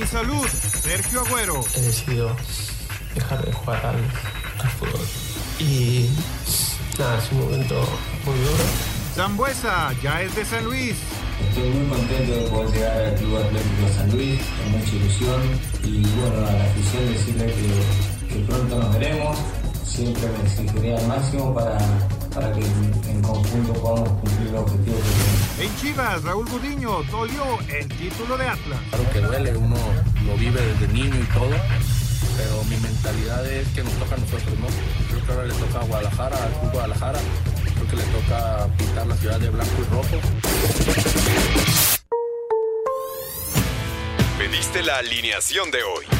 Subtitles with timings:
[0.00, 0.46] mi salud,
[0.82, 1.62] Sergio Agüero.
[1.76, 2.34] He decidido
[3.14, 3.96] dejar de jugar al,
[4.58, 5.06] al fútbol.
[5.58, 6.08] Y
[6.98, 7.86] nada, es un momento
[8.24, 8.64] muy duro.
[9.14, 10.96] Zambuesa ya es de San Luis.
[11.48, 15.42] Estoy muy contento de poder llegar al Club Atlético San Luis, con mucha ilusión.
[15.84, 19.38] Y bueno, a la afición decirle que, que pronto nos veremos.
[19.84, 21.78] Siempre me exigiré al máximo para,
[22.34, 25.60] para que en conjunto podamos cumplir el objetivo que tenemos.
[25.60, 28.80] En Chivas, Raúl Gudiño dolió el título de Atlas.
[28.90, 29.76] Claro que duele, uno
[30.26, 31.50] lo vive desde niño y todo,
[32.36, 34.66] pero mi mentalidad es que nos toca a nosotros, ¿no?
[35.10, 37.18] Creo que ahora le toca a Guadalajara, al Club Guadalajara,
[37.74, 40.20] creo que le toca pintar la ciudad de blanco y rojo.
[44.38, 46.19] Pediste la alineación de hoy.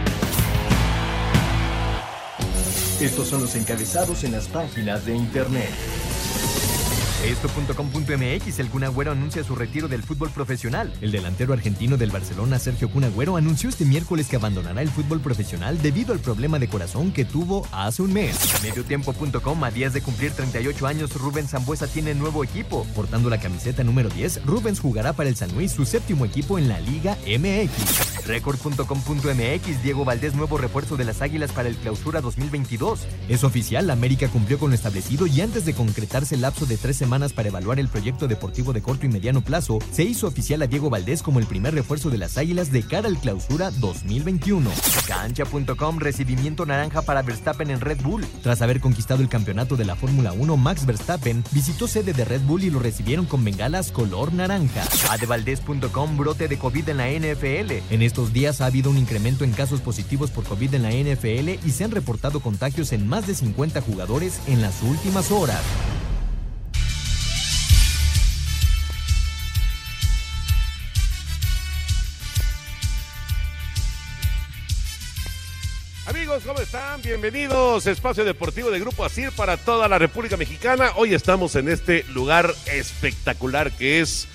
[3.01, 5.71] Estos son los encabezados en las páginas de internet.
[7.25, 10.93] Esto.com.mx, el Kun Agüero anuncia su retiro del fútbol profesional.
[11.01, 15.19] El delantero argentino del Barcelona, Sergio Kun Agüero, anunció este miércoles que abandonará el fútbol
[15.19, 18.37] profesional debido al problema de corazón que tuvo hace un mes.
[18.61, 22.85] Mediotiempo.com, a días de cumplir 38 años, Rubens Zambuesa tiene nuevo equipo.
[22.93, 26.69] Portando la camiseta número 10, Rubens jugará para el San Luis, su séptimo equipo en
[26.69, 28.10] la Liga MX.
[28.31, 33.05] Record.com.mx, Diego Valdés, nuevo refuerzo de las Águilas para el Clausura 2022.
[33.27, 36.95] Es oficial, América cumplió con lo establecido y antes de concretarse el lapso de tres
[36.95, 40.67] semanas para evaluar el proyecto deportivo de corto y mediano plazo, se hizo oficial a
[40.67, 44.71] Diego Valdés como el primer refuerzo de las Águilas de cara al clausura 2021.
[45.07, 48.25] Cancha.com recibimiento naranja para Verstappen en Red Bull.
[48.43, 52.43] Tras haber conquistado el campeonato de la Fórmula 1, Max Verstappen visitó sede de Red
[52.43, 54.83] Bull y lo recibieron con bengalas color naranja.
[55.09, 57.93] Adevaldez.com brote de COVID en la NFL.
[57.93, 61.65] En estos días ha habido un incremento en casos positivos por COVID en la NFL
[61.65, 65.61] y se han reportado contagios en más de 50 jugadores en las últimas horas.
[76.07, 77.01] Amigos, ¿cómo están?
[77.01, 77.87] Bienvenidos.
[77.87, 80.91] Espacio Deportivo de Grupo Asir para toda la República Mexicana.
[80.97, 84.27] Hoy estamos en este lugar espectacular que es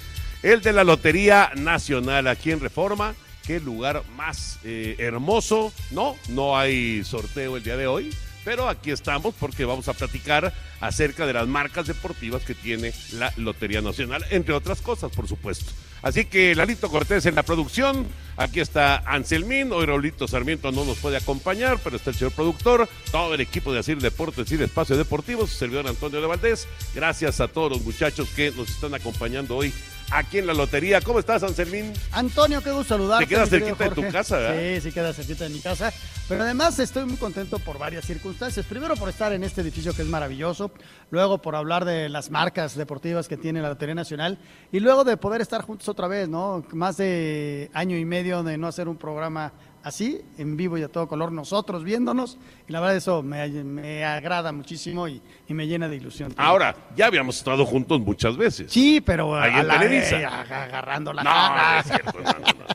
[0.43, 3.15] el de la Lotería Nacional aquí en Reforma.
[3.47, 5.73] Qué lugar más eh, hermoso.
[5.93, 8.13] No, no hay sorteo el día de hoy,
[8.45, 13.33] pero aquí estamos porque vamos a platicar acerca de las marcas deportivas que tiene la
[13.37, 15.71] Lotería Nacional, entre otras cosas, por supuesto.
[16.03, 20.99] Así que Lalito Cortés en la producción, aquí está Anselmín, hoy Raulito Sarmiento no nos
[20.99, 24.67] puede acompañar, pero está el señor productor, todo el equipo de Asir Deportes y de
[24.67, 26.69] Espacio Deportivo, su servidor Antonio de Valdés.
[26.95, 29.73] Gracias a todos los muchachos que nos están acompañando hoy
[30.11, 31.01] aquí en la lotería.
[31.01, 31.93] ¿Cómo estás, Anselmín?
[32.13, 33.27] Antonio, qué gusto saludarte.
[33.27, 34.61] Te quedas cerquita de tu casa, ¿verdad?
[34.61, 35.93] Sí, sí, queda cerquita de mi casa.
[36.29, 38.67] Pero además estoy muy contento por varias circunstancias.
[38.67, 40.71] Primero por estar en este edificio que es maravilloso.
[41.11, 44.39] Luego por hablar de las marcas deportivas que tiene la Lotería Nacional.
[44.73, 46.65] Y luego de poder estar juntos otra vez, ¿no?
[46.73, 49.53] Más de año y medio de no hacer un programa
[49.87, 52.39] así, en vivo y a todo color, nosotros viéndonos.
[52.69, 56.35] Y la verdad eso me, me agrada muchísimo y, y me llena de ilusión.
[56.37, 58.73] Ahora, ya habíamos estado juntos muchas veces.
[58.73, 60.21] Sí, pero Ahí a en la- Televisa.
[60.21, 61.73] eh, agarrando la No, cara.
[61.75, 62.67] no es cierto, no, no, no.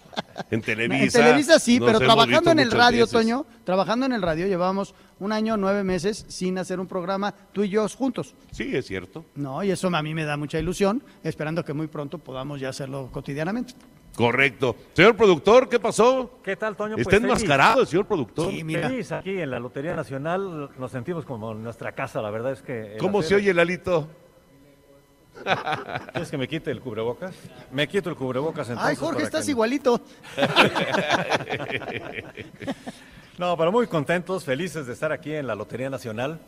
[0.49, 1.19] En En Televisa.
[1.19, 3.11] Televisa sí, pero trabajando en el radio, veces.
[3.11, 7.63] Toño, trabajando en el radio llevamos un año, nueve meses sin hacer un programa tú
[7.63, 8.35] y yo juntos.
[8.51, 9.25] Sí, es cierto.
[9.35, 12.69] No, y eso a mí me da mucha ilusión, esperando que muy pronto podamos ya
[12.69, 13.73] hacerlo cotidianamente.
[14.15, 14.75] Correcto.
[14.93, 16.39] Señor productor, ¿qué pasó?
[16.43, 16.95] ¿Qué tal, Toño?
[16.97, 17.25] Está Pues feliz.
[17.31, 18.51] enmascarado el señor productor.
[18.51, 18.89] Sí, mira.
[18.89, 22.61] Feliz aquí en la Lotería Nacional, nos sentimos como en nuestra casa, la verdad es
[22.61, 22.97] que...
[22.99, 24.07] ¿Cómo hacer- se oye, Lalito?
[26.11, 27.33] ¿Quieres que me quite el cubrebocas?
[27.71, 28.89] Me quito el cubrebocas entonces.
[28.91, 30.01] Ay, Jorge, estás que- igualito.
[33.37, 36.39] No, pero muy contentos, felices de estar aquí en la Lotería Nacional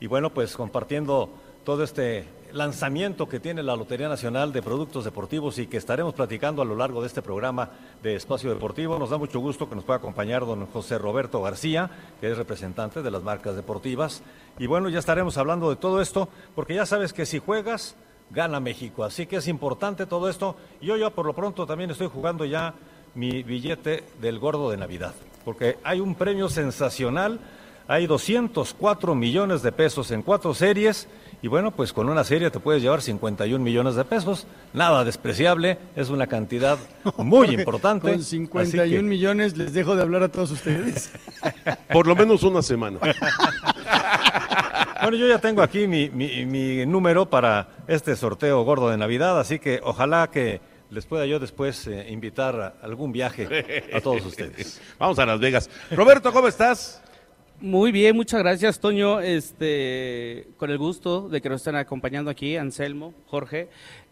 [0.00, 1.30] y bueno, pues compartiendo
[1.64, 6.62] todo este lanzamiento que tiene la Lotería Nacional de productos deportivos y que estaremos platicando
[6.62, 7.70] a lo largo de este programa
[8.02, 8.98] de Espacio Deportivo.
[8.98, 13.02] Nos da mucho gusto que nos pueda acompañar don José Roberto García, que es representante
[13.02, 14.22] de las marcas deportivas.
[14.58, 17.96] Y bueno, ya estaremos hablando de todo esto, porque ya sabes que si juegas,
[18.30, 19.04] gana México.
[19.04, 20.56] Así que es importante todo esto.
[20.80, 22.74] Yo ya por lo pronto también estoy jugando ya
[23.14, 25.14] mi billete del gordo de Navidad,
[25.44, 27.40] porque hay un premio sensacional
[27.88, 31.06] Hay 204 millones de pesos en cuatro series
[31.40, 34.48] y bueno, pues con una serie te puedes llevar 51 millones de pesos.
[34.72, 36.78] Nada despreciable, es una cantidad
[37.18, 38.10] muy importante.
[38.10, 41.12] Con 51 millones les dejo de hablar a todos ustedes.
[41.92, 42.98] Por lo menos una semana.
[44.98, 49.58] Bueno, yo ya tengo aquí mi, mi, número para este sorteo gordo de Navidad, así
[49.58, 50.60] que ojalá que
[50.90, 54.80] les pueda yo después eh, invitar a algún viaje a todos ustedes.
[54.98, 55.70] Vamos a Las Vegas.
[55.92, 57.02] Roberto, ¿cómo estás?
[57.60, 59.20] Muy bien, muchas gracias, Toño.
[59.20, 63.68] Este, con el gusto de que nos estén acompañando aquí, Anselmo, Jorge,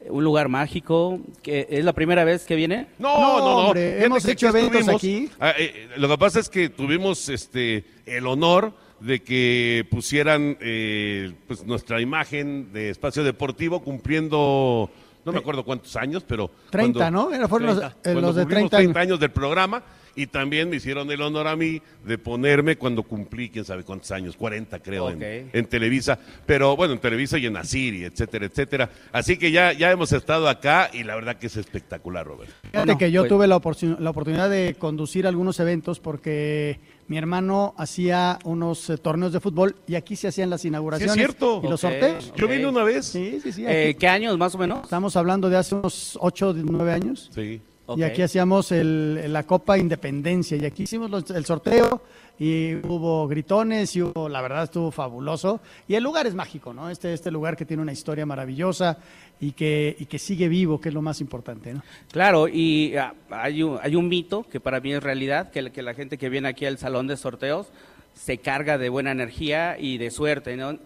[0.08, 1.20] un lugar mágico.
[1.43, 2.87] Que ¿Es la primera vez que viene?
[2.99, 3.56] No, no, no.
[3.67, 5.29] Hombre, hemos hecho eventos aquí.
[5.38, 11.35] Ah, eh, lo que pasa es que tuvimos este el honor de que pusieran eh,
[11.46, 14.91] pues nuestra imagen de espacio deportivo cumpliendo
[15.25, 17.32] no me acuerdo cuántos años, pero 30, ¿no?
[17.32, 18.93] Era fueron los, eh, los de 30 años.
[18.93, 19.82] 30 años del programa
[20.17, 24.11] y también me hicieron el honor a mí de ponerme cuando cumplí, quién sabe cuántos
[24.11, 28.91] años, 40 creo, en, Televisa, pero bueno, en Televisa y en Asiri, etcétera, etcétera.
[29.13, 32.51] Así que ya, ya hemos estado acá y la verdad que es espectacular, Robert.
[32.71, 33.61] Fíjate que yo pues tuve la,
[33.99, 39.77] la, oportunidad de conducir algunos eventos porque mi hermano hacía unos eh, torneos de fútbol
[39.87, 41.61] y aquí se hacían las inauguraciones cierto.
[41.65, 42.33] y los sorteos.
[42.37, 43.07] Yo vine una vez.
[43.07, 43.65] Sí, sí, sí.
[43.67, 44.85] Eh, ¿Qué años más o menos?
[44.85, 47.31] Estamos hablando de hace unos 8, 9 años.
[47.35, 47.61] Sí.
[47.97, 52.03] Y aquí hacíamos el, la Copa Independencia y aquí hicimos el sorteo
[52.39, 55.61] y hubo gritones y hubo, la verdad estuvo fabuloso.
[55.87, 56.89] Y el lugar es mágico, ¿no?
[56.89, 58.99] Este, este lugar que tiene una historia maravillosa
[59.39, 61.83] y que, y que sigue vivo, que es lo más importante, ¿no?
[62.11, 65.83] Claro, y ah, hay, un, hay un mito que para mí es realidad, que, que
[65.83, 67.71] la gente que viene aquí al salón de sorteos
[68.15, 70.79] se carga de buena energía y de suerte, ¿no?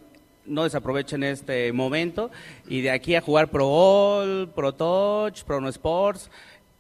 [0.49, 2.31] no desaprovechen este momento
[2.69, 6.31] y de aquí a jugar Pro Gol, Pro Touch, Pro No Sports,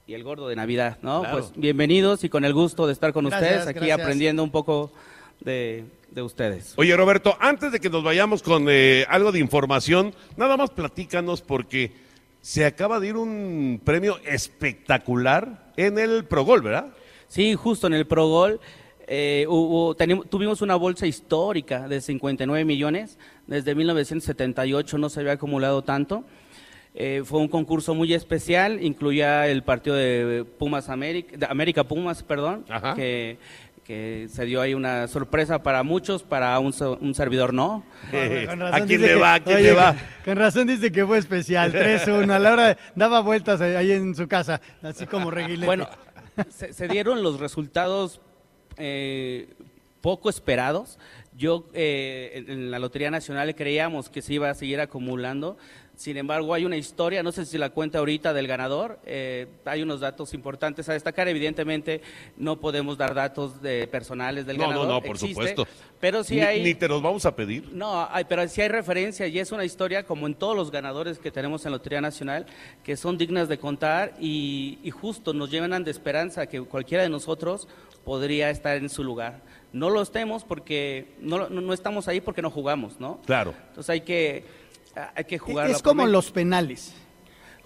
[0.08, 1.22] y el gordo de Navidad, ¿no?
[1.30, 4.90] Pues bienvenidos y con el gusto de estar con ustedes aquí aprendiendo un poco
[5.40, 5.84] de,
[6.16, 6.72] ustedes.
[6.76, 11.42] Oye, Roberto, antes de que nos vayamos con eh, algo de información, nada más platícanos
[11.42, 11.92] porque
[12.40, 16.86] se acaba de ir un premio espectacular en el Progol, ¿verdad?
[17.28, 18.60] Sí, justo en el Progol.
[19.06, 19.46] Eh,
[20.30, 23.18] tuvimos una bolsa histórica de 59 millones.
[23.46, 26.24] Desde 1978 no se había acumulado tanto.
[27.00, 32.24] Eh, fue un concurso muy especial, incluía el partido de Pumas América, de América Pumas,
[32.24, 32.64] perdón,
[32.96, 33.38] que,
[33.86, 36.72] se dio ahí una sorpresa para muchos, para un,
[37.14, 37.84] servidor no.
[38.72, 39.34] ¿A quién le va?
[39.34, 39.94] ¿A quién le va?
[40.24, 44.26] Con razón dice que fue especial, 3-1, a la hora daba vueltas ahí en su
[44.26, 45.66] casa, así como reguilete.
[45.66, 45.88] Bueno,
[46.48, 48.20] se, dieron los resultados
[48.76, 49.54] eh,
[50.00, 50.98] poco esperados.
[51.36, 55.56] Yo eh, en la Lotería Nacional creíamos que se iba a seguir acumulando.
[55.98, 59.82] Sin embargo, hay una historia, no sé si la cuenta ahorita del ganador, eh, hay
[59.82, 61.26] unos datos importantes a destacar.
[61.26, 62.02] Evidentemente,
[62.36, 64.86] no podemos dar datos de personales del ganador.
[64.86, 65.66] No, no, por supuesto.
[65.98, 66.62] Pero sí hay.
[66.62, 67.72] Ni te los vamos a pedir.
[67.72, 71.18] No, hay, pero sí hay referencia y es una historia, como en todos los ganadores
[71.18, 72.46] que tenemos en la Lotería Nacional,
[72.84, 77.66] que son dignas de contar y, justo nos llevan de esperanza que cualquiera de nosotros
[78.04, 79.42] podría estar en su lugar.
[79.72, 83.20] No lo estemos porque no, no estamos ahí porque no jugamos, ¿no?
[83.26, 83.52] Claro.
[83.70, 84.67] Entonces hay que
[85.14, 85.70] hay que jugar.
[85.70, 86.94] Es como los penales.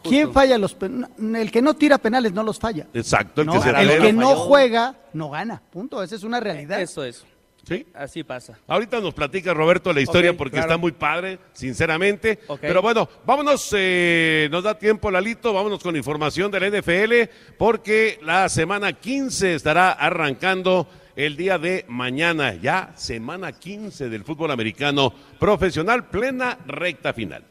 [0.03, 1.11] ¿Quién falla los penales?
[1.19, 2.87] El que no tira penales no los falla.
[2.93, 3.49] Exacto, el
[4.01, 5.63] que, no juega no gana.
[5.71, 6.03] Punto.
[6.03, 6.81] Esa es una realidad.
[6.81, 7.25] Eso es.
[7.67, 7.87] Sí.
[7.95, 8.59] Así pasa.
[8.67, 12.41] Ahorita nos platica Roberto la historia porque está muy padre, sinceramente.
[12.61, 18.19] Pero bueno, vámonos, eh, nos da tiempo Lalito, vámonos con información de la NFL porque
[18.23, 25.13] la semana 15 estará arrancando el día de mañana, ya semana 15 del fútbol americano
[25.39, 27.45] profesional, plena recta final.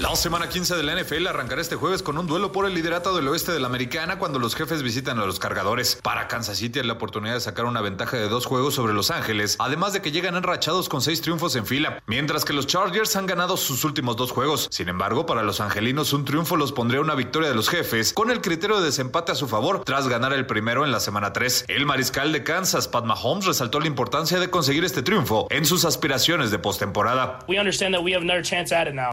[0.00, 3.14] La semana 15 de la NFL arrancará este jueves con un duelo por el liderato
[3.14, 6.00] del oeste de la americana cuando los jefes visitan a los cargadores.
[6.02, 9.10] Para Kansas City es la oportunidad de sacar una ventaja de dos juegos sobre Los
[9.10, 13.14] Ángeles, además de que llegan enrachados con seis triunfos en fila, mientras que los Chargers
[13.14, 14.68] han ganado sus últimos dos juegos.
[14.70, 18.30] Sin embargo, para los angelinos un triunfo los pondría una victoria de los jefes, con
[18.30, 21.66] el criterio de desempate a su favor tras ganar el primero en la semana 3.
[21.68, 25.84] El mariscal de Kansas, Pat Mahomes, resaltó la importancia de conseguir este triunfo en sus
[25.84, 27.40] aspiraciones de postemporada.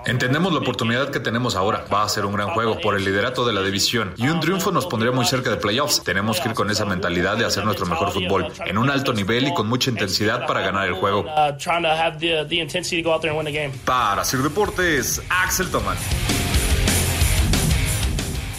[0.05, 1.85] Entendemos la oportunidad oportunidad que tenemos ahora.
[1.91, 4.71] Va a ser un gran juego por el liderato de la división y un triunfo
[4.71, 6.03] nos pondría muy cerca de playoffs.
[6.03, 9.47] Tenemos que ir con esa mentalidad de hacer nuestro mejor fútbol en un alto nivel
[9.47, 11.25] y con mucha intensidad para ganar el juego.
[13.85, 15.97] Para Sir Deportes, Axel Tomás.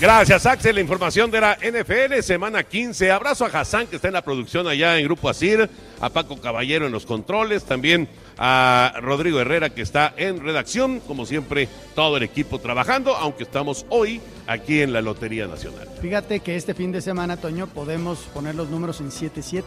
[0.01, 0.75] Gracias, Axel.
[0.75, 3.13] La información de la NFL, semana 15.
[3.13, 5.69] Abrazo a Hassan, que está en la producción allá en Grupo Asir,
[6.01, 11.27] a Paco Caballero en los controles, también a Rodrigo Herrera que está en redacción, como
[11.27, 15.89] siempre todo el equipo trabajando, aunque estamos hoy aquí en la Lotería Nacional.
[16.01, 19.63] Fíjate que este fin de semana, Toño, podemos poner los números en 7-7.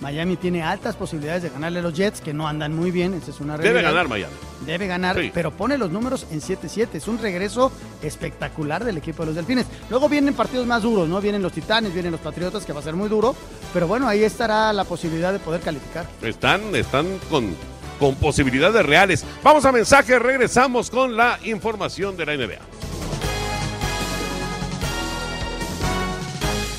[0.00, 3.30] Miami tiene altas posibilidades de ganarle a los Jets, que no andan muy bien, esa
[3.30, 3.92] es una Debe realidad.
[3.92, 4.34] ganar Miami.
[4.66, 5.30] Debe ganar, Sí.
[5.32, 6.98] pero pone los números en 7-7.
[6.98, 7.70] Es un regreso
[8.02, 9.66] espectacular del equipo de los Delfines.
[9.88, 11.20] Luego vienen partidos más duros, ¿no?
[11.20, 13.34] Vienen los Titanes, vienen los Patriotas, que va a ser muy duro.
[13.72, 16.06] Pero bueno, ahí estará la posibilidad de poder calificar.
[16.22, 17.54] Están, están con,
[17.98, 19.24] con posibilidades reales.
[19.42, 22.58] Vamos a mensaje, regresamos con la información de la NBA.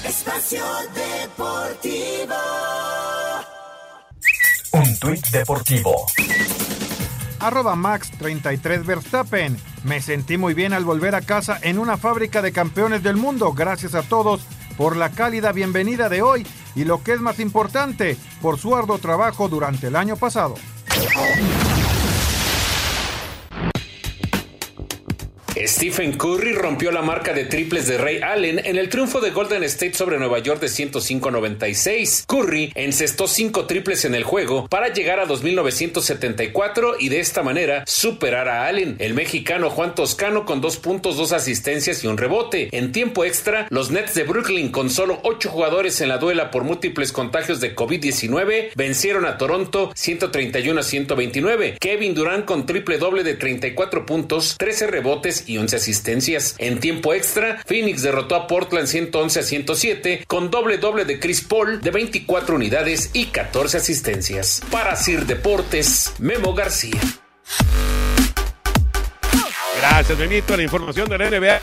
[0.03, 2.35] Espacio Deportivo.
[4.71, 6.05] Un tuit deportivo.
[7.39, 9.57] Arroba Max33 Verstappen.
[9.83, 13.53] Me sentí muy bien al volver a casa en una fábrica de campeones del mundo.
[13.53, 14.41] Gracias a todos
[14.77, 16.45] por la cálida bienvenida de hoy
[16.75, 20.55] y lo que es más importante, por su arduo trabajo durante el año pasado.
[21.13, 21.84] 了。
[25.57, 29.93] Stephen Curry rompió la marca de triples de Ray Allen en el triunfo de Golden State
[29.93, 32.25] sobre Nueva York de 105-96.
[32.25, 37.83] Curry encestó cinco triples en el juego para llegar a 2.974 y de esta manera
[37.87, 38.97] superar a Allen.
[38.99, 42.67] El mexicano Juan Toscano con dos puntos, dos asistencias y un rebote.
[42.73, 46.65] En tiempo extra, los Nets de Brooklyn con solo ocho jugadores en la duela por
[46.65, 51.77] múltiples contagios de COVID-19 vencieron a Toronto 131 a 129.
[51.79, 56.55] Kevin Durant con triple doble de 34 puntos, 13 rebotes y 11 asistencias.
[56.57, 61.41] En tiempo extra, Phoenix derrotó a Portland 111 a 107 con doble doble de Chris
[61.41, 64.61] Paul de 24 unidades y 14 asistencias.
[64.71, 66.99] Para Sir Deportes, Memo García.
[69.77, 70.57] Gracias, Benito.
[70.57, 71.59] La información de la NBA.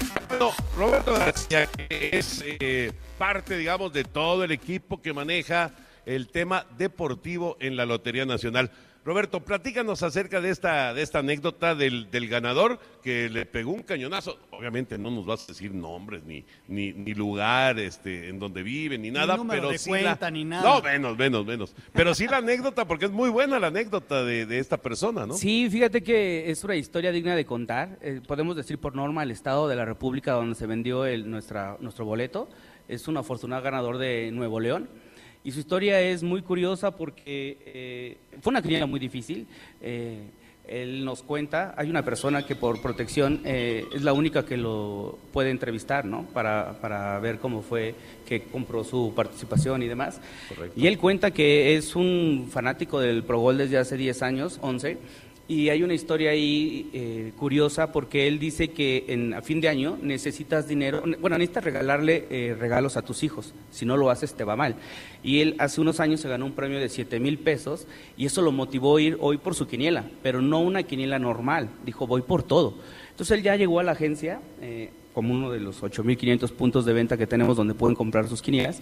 [0.77, 5.73] Roberto García, es eh, parte, digamos, de todo el equipo que maneja
[6.07, 8.71] el tema deportivo en la Lotería Nacional.
[9.05, 13.83] Roberto, platícanos acerca de esta, de esta anécdota del, del ganador que le pegó un
[13.83, 14.39] cañonazo.
[14.51, 18.99] Obviamente no nos vas a decir nombres, ni, ni, ni lugar este, en donde vive,
[18.99, 20.63] ni nada, pero de sí cuenta, la- ni nada.
[20.63, 21.75] No, menos, menos, menos.
[21.93, 25.35] Pero sí la anécdota, porque es muy buena la anécdota de, de esta persona, ¿no?
[25.35, 27.99] Sí, fíjate que es una historia digna de contar.
[28.03, 31.77] Eh, podemos decir por norma el estado de la República donde se vendió el, nuestra,
[31.81, 32.49] nuestro boleto.
[32.87, 34.89] Es un afortunado ganador de Nuevo León.
[35.45, 39.47] Y su historia es muy curiosa porque eh, fue una quiniela muy difícil.
[39.81, 40.21] Eh,
[40.69, 45.19] él nos cuenta, hay una persona que por protección eh, es la única que lo
[45.33, 46.25] puede entrevistar, ¿no?
[46.27, 47.97] Para, para ver cómo fue
[48.27, 50.21] que compró su participación y demás.
[50.77, 54.99] Y él cuenta que es un fanático del Pro Bowl desde hace 10 años, 11,
[55.49, 59.69] y hay una historia ahí eh, curiosa porque él dice que en, a fin de
[59.69, 64.35] año necesitas dinero, bueno, necesitas regalarle eh, regalos a tus hijos, si no lo haces
[64.35, 64.77] te va mal.
[65.23, 68.41] Y él hace unos años se ganó un premio de 7 mil pesos y eso
[68.41, 72.23] lo motivó a ir hoy por su quiniela, pero no una quiniela normal, dijo voy
[72.23, 72.75] por todo.
[73.11, 76.93] Entonces él ya llegó a la agencia eh, como uno de los 8.500 puntos de
[76.95, 78.81] venta que tenemos donde pueden comprar sus quinielas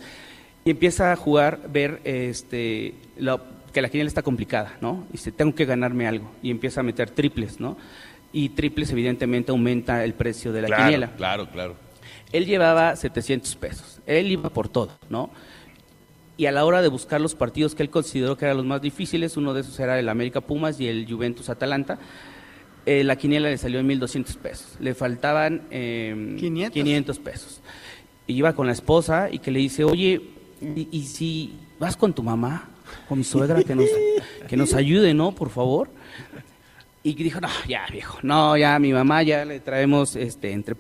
[0.65, 5.07] y empieza a jugar, ver este, la- que la quiniela está complicada, ¿no?
[5.11, 6.31] Y dice, tengo que ganarme algo.
[6.43, 7.77] Y empieza a meter triples, ¿no?
[8.33, 11.17] Y triples evidentemente aumenta el precio de la claro, quiniela.
[11.17, 11.77] claro, claro.
[12.33, 14.01] Él llevaba 700 pesos.
[14.07, 15.31] Él iba por todo, ¿no?
[16.37, 18.81] Y a la hora de buscar los partidos que él consideró que eran los más
[18.81, 21.99] difíciles, uno de esos era el América Pumas y el Juventus Atalanta,
[22.87, 24.77] eh, la quiniela le salió en 1.200 pesos.
[24.81, 27.19] Le faltaban eh, 500.
[27.19, 27.61] pesos.
[28.27, 30.23] Y iba con la esposa y que le dice, oye,
[30.63, 32.71] ¿y, y si vas con tu mamá,
[33.09, 33.89] con mi suegra, que nos,
[34.49, 35.33] que nos ayude, ¿no?
[35.33, 35.89] Por favor.
[37.03, 40.75] Y dijo, no, ya, viejo, no, ya, mi mamá ya le traemos este, entre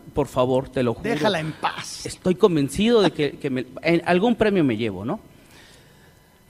[0.00, 1.10] por favor, te lo juro.
[1.10, 2.06] Déjala en paz.
[2.06, 5.20] Estoy convencido de que, que me- en algún premio me llevo, ¿no?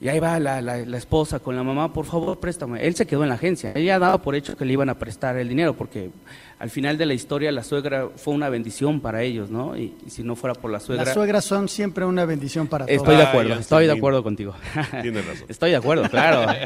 [0.01, 2.85] Y ahí va la, la- la esposa con la mamá, por favor, préstame.
[2.85, 3.71] Él se quedó en la agencia.
[3.75, 6.09] Ella daba por hecho que le iban a prestar el dinero, porque
[6.57, 9.77] al final de la historia la suegra fue una bendición para ellos, ¿no?
[9.77, 11.05] Y, y si no fuera por la suegra...
[11.05, 12.97] Las suegras son siempre una bendición para todos.
[12.97, 14.55] Estoy de acuerdo, estoy de acuerdo contigo.
[15.03, 15.45] Tienes razón.
[15.47, 16.51] Estoy de acuerdo, claro.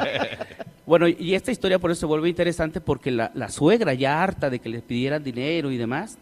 [0.86, 4.48] Bueno, y esta historia por eso se vuelve interesante porque la, la suegra ya harta
[4.50, 6.16] de que le pidieran dinero y demás,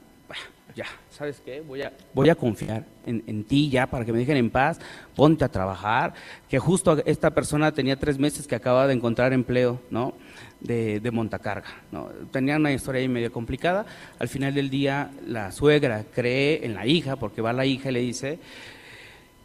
[1.14, 1.60] ¿sabes qué?
[1.60, 4.80] Voy a, voy a confiar en, en ti ya para que me dejen en paz,
[5.14, 6.12] ponte a trabajar,
[6.48, 10.14] que justo esta persona tenía tres meses que acababa de encontrar empleo, ¿no?
[10.60, 12.08] De, de montacarga, ¿no?
[12.32, 13.86] Tenía una historia ahí medio complicada,
[14.18, 17.92] al final del día la suegra cree en la hija, porque va la hija y
[17.92, 18.38] le dice,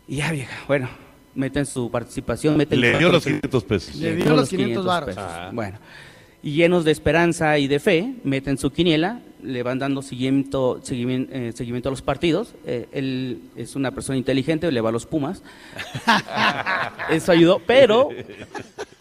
[0.08, 0.90] y ya vieja, bueno,
[1.36, 3.42] meten su participación, meten Le dio los 4%.
[3.42, 3.96] 500 pesos.
[3.96, 5.08] Le dio los 500 varos.
[5.08, 5.24] pesos.
[5.24, 5.52] Ah.
[5.54, 5.78] Bueno,
[6.42, 11.34] y llenos de esperanza y de fe, meten su quiniela, le van dando seguimiento, seguimiento,
[11.56, 12.56] seguimiento a los partidos.
[12.66, 15.44] Eh, él es una persona inteligente, le va a los Pumas.
[17.10, 18.10] Eso ayudó, pero,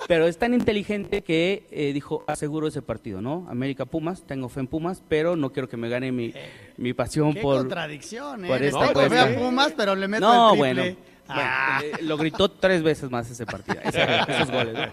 [0.07, 3.47] pero es tan inteligente que eh, dijo, aseguro ese partido, ¿no?
[3.49, 6.33] América Pumas, tengo fe en Pumas, pero no quiero que me gane mi,
[6.77, 7.59] mi pasión Qué por...
[7.59, 8.49] contradicción, ¿eh?
[8.49, 9.35] por esta a cuesta.
[9.37, 10.83] Pumas, pero le meto No, el bueno,
[11.29, 11.51] Bueno,
[11.83, 14.75] eh, lo gritó tres veces más ese partido, ese- esos goles.
[14.75, 14.87] ¿no?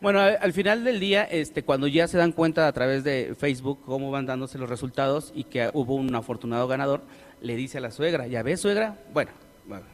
[0.00, 3.34] Bueno, al, al final del día, este, cuando ya se dan cuenta a través de
[3.38, 7.02] Facebook cómo van dándose los resultados y que hubo un afortunado ganador,
[7.40, 8.96] le dice a la suegra, ¿ya ves suegra?
[9.12, 9.30] Bueno,
[9.66, 9.84] bueno,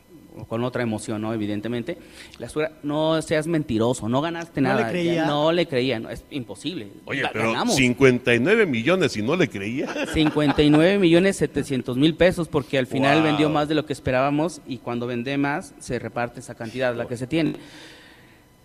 [0.49, 1.33] con otra emoción, ¿no?
[1.33, 1.97] Evidentemente.
[2.38, 4.88] La suegra, no seas mentiroso, no ganaste No le nada.
[4.91, 5.14] creía.
[5.14, 6.88] Ya No le creía, no, es imposible.
[7.05, 7.76] Oye, pero ganamos.
[7.76, 10.07] 59 millones y no le creía.
[10.12, 13.25] 59 millones 700 mil pesos porque al final Wow.
[13.25, 17.07] vendió más de lo que esperábamos y cuando vende más se reparte esa cantidad, la
[17.07, 17.55] que se tiene.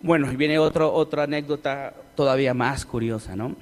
[0.02, 3.54] Bueno, y viene otro, otra anécdota todavía más curiosa, ¿no?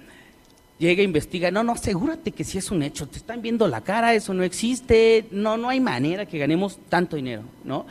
[0.79, 4.15] Llega, investiga, no, no, asegúrate que si es un hecho, te están viendo la cara,
[4.15, 7.85] eso no existe, no, no hay manera que ganemos tanto dinero, ¿no?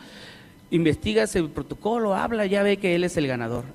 [0.72, 3.66] Investigas el protocolo, habla, ya ve que él es el ganador.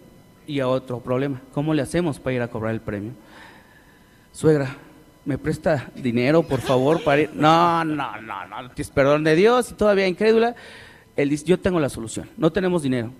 [0.46, 3.12] Y a otro problema, ¿cómo le hacemos para ir a cobrar el premio?
[4.32, 4.76] Suegra,
[5.26, 7.30] ¿me presta dinero, por favor, para ir?
[7.34, 10.54] No, no, no, no, perdón de Dios y todavía incrédula.
[11.16, 13.10] Él dice, yo tengo la solución, no tenemos dinero.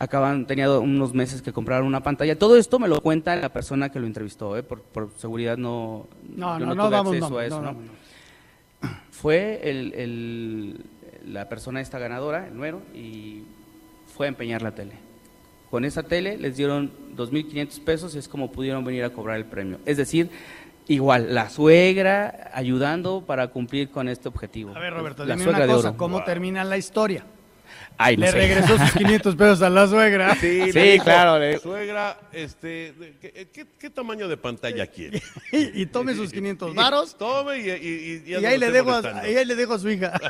[0.00, 2.38] Acaban, tenía unos meses que compraron una pantalla.
[2.38, 4.62] Todo esto me lo cuenta la persona que lo entrevistó, ¿eh?
[4.62, 7.80] por, por seguridad no, No, yo no, no tuve damos acceso a eso, no, ¿no?
[7.80, 10.84] no, Fue el, el-
[11.32, 13.42] la persona esta ganadora, el nuero, y
[14.16, 14.92] fue a empeñar la tele.
[15.70, 19.44] Con esa tele les dieron 2.500 pesos y es como pudieron venir a cobrar el
[19.44, 19.78] premio.
[19.84, 20.30] Es decir,
[20.86, 24.74] igual, la suegra ayudando para cumplir con este objetivo.
[24.74, 25.98] A ver, Roberto, la dime suegra una de cosa, oro.
[25.98, 27.26] ¿cómo termina la historia?
[27.96, 28.38] Ay, no Le sé.
[28.38, 30.34] regresó sus 500 pesos a la suegra.
[30.36, 35.22] Sí, Sí, le dijo, claro, le- Suegra, este, ¿qué, qué- qué tamaño de pantalla quiere?
[35.52, 37.16] y, y tome sus 500 varos.
[37.16, 40.12] Tome y, y, y, Y ahí, le dejo a, ahí le dejo a su hija.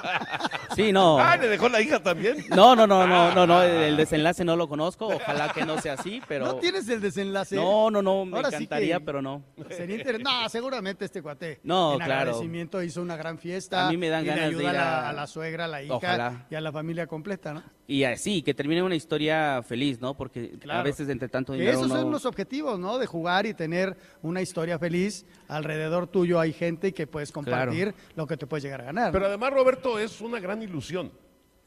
[0.77, 1.19] Sí, no.
[1.19, 2.45] Ah, le dejó la hija también.
[2.51, 5.95] No, no, no, no, no, no, el desenlace no lo conozco, ojalá que no sea
[5.95, 6.45] así, pero...
[6.47, 7.57] ¿No tienes el desenlace?
[7.57, 9.43] No, no, no, me Ahora sí encantaría, que pero no.
[9.71, 11.59] Sería inter- No, seguramente este cuate.
[11.65, 12.15] No, en claro.
[12.31, 13.89] agradecimiento hizo una gran fiesta.
[13.89, 15.83] A mí me dan ganas de ir a la, a- a la suegra, a la
[15.83, 16.47] hija Ojalá.
[16.49, 17.63] y a la familia completa, ¿no?
[17.87, 20.15] Y así, que termine una historia feliz, ¿no?
[20.17, 22.99] Porque a veces entre tanto Que dinero esos uno- son los objetivos, ¿no?
[22.99, 25.25] De jugar y tener una historia feliz.
[25.49, 29.07] Alrededor tuyo hay gente que puedes compartir lo que te puedes llegar a ganar.
[29.07, 29.13] ¿no?
[29.13, 31.11] Pero además, Roberto, es una gran ilusión.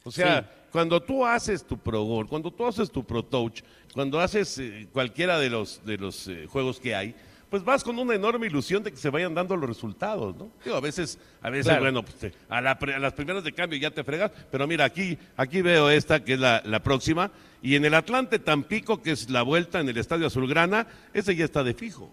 [0.04, 0.68] O sea, Sí.
[0.72, 3.62] cuando tú haces tu Pro Gol, cuando tú haces tu Pro Touch,
[3.94, 7.16] cuando haces eh, cualquiera de los, de los eh, juegos que hay,
[7.52, 10.50] pues vas con una enorme ilusión de que se vayan dando los resultados, ¿no?
[10.64, 11.82] Digo, a veces, a veces, Claro.
[11.82, 14.86] bueno, pues te- a, la a las primeras de cambio ya te fregas, pero mira,
[14.86, 17.30] aquí, aquí veo esta, que es la, la próxima,
[17.62, 21.46] y en el Atlante Tampico, que es la vuelta en el Estadio Azulgrana, ese ya
[21.46, 22.10] está de fijo.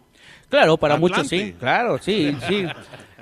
[0.51, 1.15] Claro, para Atlante.
[1.17, 2.67] muchos sí, claro, sí, sí.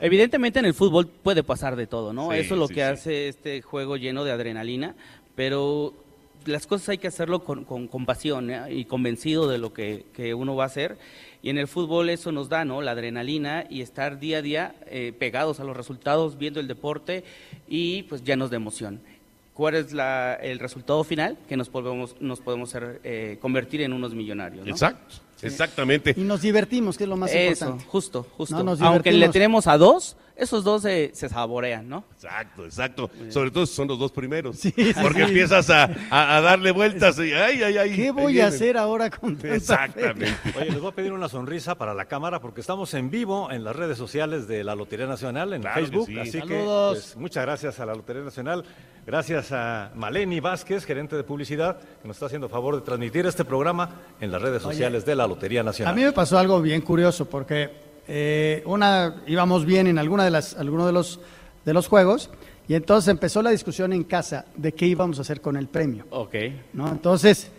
[0.00, 2.30] Evidentemente en el fútbol puede pasar de todo, ¿no?
[2.32, 2.86] Sí, Eso es lo sí, que sí.
[2.86, 4.94] hace este juego lleno de adrenalina,
[5.34, 5.94] pero
[6.46, 8.62] las cosas hay que hacerlo con, con, con pasión ¿eh?
[8.74, 10.98] y convencido de lo que, que uno va a hacer.
[11.42, 12.82] Y en el fútbol eso nos da, ¿no?
[12.82, 17.24] La adrenalina y estar día a día eh, pegados a los resultados, viendo el deporte
[17.68, 19.00] y pues llenos de emoción.
[19.54, 21.38] ¿Cuál es la- el resultado final?
[21.48, 24.70] Que nos podemos, nos podemos ser, eh, convertir en unos millonarios, ¿no?
[24.72, 26.14] Exacto, exactamente.
[26.16, 27.84] Y nos divertimos, que es lo más Eso, importante.
[27.90, 28.56] justo, justo.
[28.56, 32.04] No, nos Aunque le tenemos a dos, esos dos se, se saborean, ¿no?
[32.14, 33.10] Exacto, exacto.
[33.30, 34.56] Sobre todo si son los dos primeros.
[34.58, 35.28] sí, Porque sí.
[35.28, 37.96] empiezas a, a- a darle vueltas y ay, ay, ay.
[37.96, 40.36] ¿Qué voy a hacer ahora con tanta Exactamente.
[40.58, 43.64] Oye, les voy a pedir una sonrisa para la cámara porque estamos en vivo en
[43.64, 46.06] las redes sociales de la Lotería Nacional, en Claro que Facebook.
[46.06, 46.18] sí.
[46.18, 46.48] Así Saludos.
[46.98, 48.64] que pues, muchas gracias a la Lotería Nacional.
[49.06, 53.44] Gracias a Maleni Vázquez, gerente de publicidad, que nos está haciendo favor de transmitir este
[53.44, 53.88] programa
[54.20, 55.94] en las redes Oye, sociales de la Lotería A Nacional.
[55.94, 60.54] mí me pasó algo bien curioso porque eh, una íbamos bien en alguna de las
[60.54, 61.20] alguno de los
[61.64, 62.30] de los juegos
[62.68, 66.04] y entonces empezó la discusión en casa de qué íbamos a hacer con el premio,
[66.10, 66.34] Ok.
[66.72, 66.88] ¿no?
[66.88, 67.50] Entonces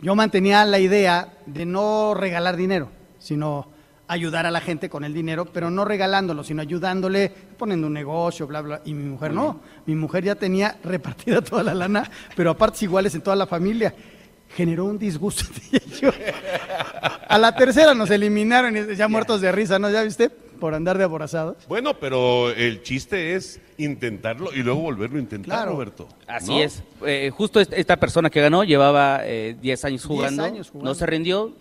[0.00, 3.68] yo mantenía la idea de no regalar dinero, sino
[4.08, 8.46] ayudar a la gente con el dinero, pero no regalándolo, sino ayudándole, poniendo un negocio,
[8.46, 8.82] bla, bla.
[8.84, 9.60] Y mi mujer no.
[9.86, 13.46] Mi mujer ya tenía repartida toda la lana, pero a partes iguales en toda la
[13.46, 13.94] familia.
[14.56, 15.44] Generó un disgusto.
[17.28, 19.90] A la tercera nos eliminaron, y ya muertos de risa, ¿no?
[19.90, 20.30] ¿Ya viste?
[20.30, 21.56] Por andar de aborazados.
[21.68, 25.72] Bueno, pero el chiste es intentarlo y luego volverlo a intentar, Claro.
[25.72, 26.08] Roberto.
[26.26, 26.60] Así ¿no?
[26.62, 26.82] es.
[27.04, 30.90] Eh, justo est- esta persona que ganó llevaba eh, 10 años 10 jugando, años jugando.
[30.90, 31.52] no se rindió,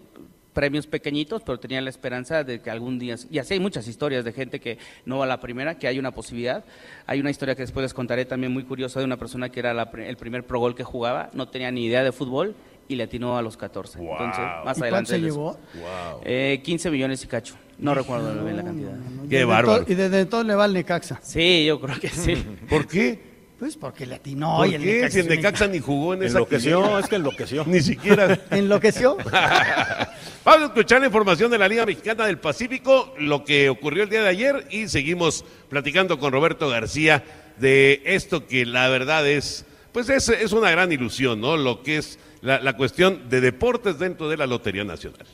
[0.54, 4.24] premios pequeñitos, pero tenía la esperanza de que algún día, y así hay muchas historias
[4.24, 6.64] de gente que no va a la primera, que hay una posibilidad.
[7.06, 9.74] Hay una historia que después les contaré también muy curiosa de una persona que era
[9.74, 12.56] la el primer pro gol que jugaba, no tenía ni idea de fútbol
[12.88, 14.00] y le atinó a los 14.
[14.00, 14.90] Entonces, más ¿Y adelante.
[14.90, 15.52] cuánto se les- llevó?
[15.54, 16.22] Wow.
[16.24, 17.56] Eh, 15 millones y cacho.
[17.78, 18.92] No recuerdo bien la cantidad.
[19.26, 19.86] Y Qué desde bárbaro.
[19.88, 21.20] Y desde todo le va el Necaxa.
[21.22, 22.36] Sí, yo creo que sí.
[22.70, 23.36] ¿Por qué?
[23.60, 24.58] Pues porque le atinó.
[24.58, 24.94] ¿Por y el qué?
[24.96, 27.64] Necaxa Si el Necaxa ni jugó en esa Enloqueció, es que enloqueció.
[27.68, 28.40] Ni siquiera.
[28.52, 29.18] ¿Enloqueció?
[30.44, 34.10] Vamos a escuchar la información de la Liga Mexicana del Pacífico, lo que ocurrió el
[34.10, 37.24] día de ayer y seguimos platicando con Roberto García
[37.58, 41.56] de esto que la verdad es pues es, es una gran ilusión, ¿no?
[41.56, 45.26] Lo que es la, cuestión de deportes dentro de la Lotería Nacional.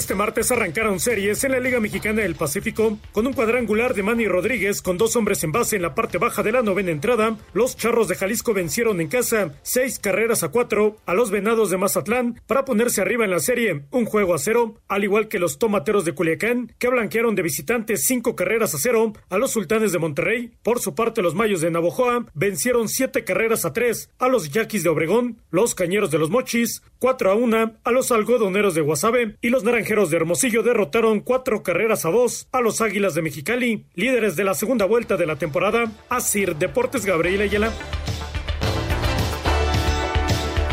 [0.00, 4.26] Este martes arrancaron series en la Liga Mexicana del Pacífico con un cuadrangular de Manny
[4.28, 7.36] Rodríguez con dos hombres en base en la parte baja de la novena entrada.
[7.52, 11.76] Los Charros de Jalisco vencieron en casa seis carreras a cuatro a los Venados de
[11.76, 15.58] Mazatlán para ponerse arriba en la serie un juego a cero, al igual que los
[15.58, 19.98] Tomateros de Culiacán que blanquearon de visitantes cinco carreras a cero a los Sultanes de
[19.98, 20.50] Monterrey.
[20.62, 24.82] Por su parte los Mayos de Navojoa vencieron siete carreras a tres a los Yaquis
[24.82, 29.36] de Obregón, los Cañeros de los Mochis cuatro a una a los Algodoneros de Guasave
[29.42, 33.86] y los Naranjeros de Hermosillo derrotaron cuatro carreras a dos a los Águilas de Mexicali,
[33.96, 35.90] líderes de la segunda vuelta de la temporada.
[36.08, 37.72] Asir Deportes Gabriel Ayala.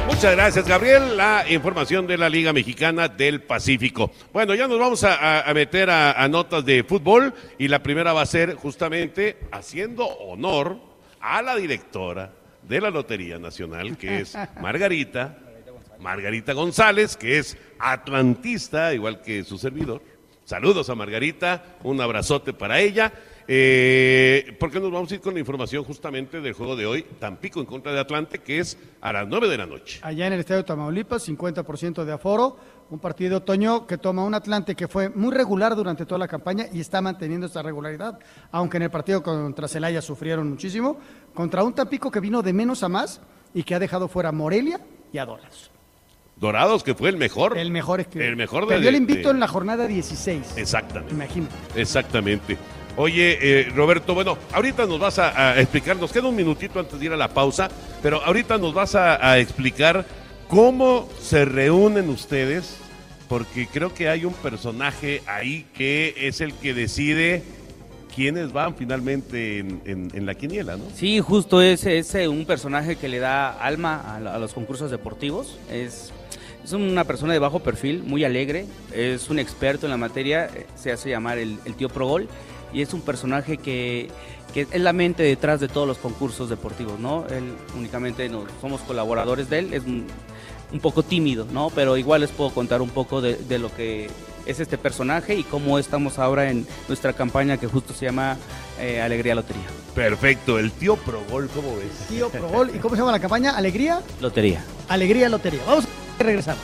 [0.06, 1.18] Muchas gracias, Gabriel.
[1.18, 4.12] La información de la Liga Mexicana del Pacífico.
[4.32, 8.14] Bueno, ya nos vamos a, a meter a, a, notas de fútbol y la primera
[8.14, 10.78] va a ser justamente haciendo honor
[11.20, 15.40] a la directora de la Lotería Nacional, que es Margarita.
[16.00, 20.02] Margarita González, que es atlantista, igual que su servidor.
[20.46, 23.12] Saludos a Margarita, un abrazote para ella.
[23.50, 27.62] Eh, porque nos vamos a ir con la información justamente del juego de hoy, Tampico
[27.62, 30.00] en contra de Atlante, que es a las 9 de la noche.
[30.04, 32.58] Allá en el estadio Tamaulipas, 50% de aforo,
[32.90, 36.66] un partido otoño que toma un Atlante que fue muy regular durante toda la campaña
[36.74, 38.20] y está manteniendo esa regularidad,
[38.52, 40.98] aunque en el partido contra Celaya sufrieron muchísimo,
[41.34, 43.22] contra un Tampico que vino de menos a más
[43.54, 44.82] y que ha dejado fuera a Morelia
[45.14, 45.72] y a Dorados.
[46.40, 47.58] Dorados, que fue el mejor.
[47.58, 48.28] El mejor es que.
[48.28, 48.76] El mejor de.
[48.76, 50.58] Perdió el invicto de, en la jornada 16.
[50.58, 51.14] Exactamente.
[51.14, 51.56] Imagínate.
[51.76, 52.58] Exactamente.
[52.96, 57.00] Oye, eh, Roberto, bueno, ahorita nos vas a, a, explicar, nos queda un minutito antes
[57.00, 57.70] de ir a la pausa,
[58.02, 60.06] pero ahorita nos vas a, a explicar
[60.48, 62.78] cómo se reúnen ustedes,
[63.30, 67.44] porque creo que hay un personaje ahí que es el que decide
[68.16, 70.86] quiénes van finalmente en, en, en, la quiniela, ¿no?
[70.96, 75.60] Sí, justo ese es un personaje que le da alma a, a los concursos deportivos.
[75.72, 76.12] Es
[76.68, 80.92] es una persona de bajo perfil, muy alegre, es un experto en la materia, se
[80.92, 82.28] hace llamar el, el tío Progol
[82.74, 84.10] y es un personaje que,
[84.54, 87.26] que, es la mente detrás de todos los concursos deportivos, ¿no?
[87.28, 90.08] Él únicamente no, somos colaboradores de él, es un,
[90.74, 91.70] un, poco tímido, ¿no?
[91.70, 94.10] Pero igual les puedo contar un poco de, de, lo que
[94.46, 98.36] es este personaje y cómo estamos ahora en nuestra campaña que justo se llama
[98.78, 99.68] eh, Alegría Lotería.
[99.96, 102.08] Perfecto, el tío Progol, ¿cómo ves?
[102.10, 103.52] Tío Progol, ¿y cómo se llama la campaña?
[103.52, 104.02] ¿Alegría?
[104.20, 104.66] Lotería.
[104.90, 105.62] Alegría Lotería.
[105.66, 105.88] Vamos
[106.20, 106.56] a regresar.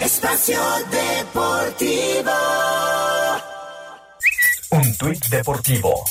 [0.00, 2.30] Espacio Deportivo.
[4.70, 6.04] Un tuit deportivo.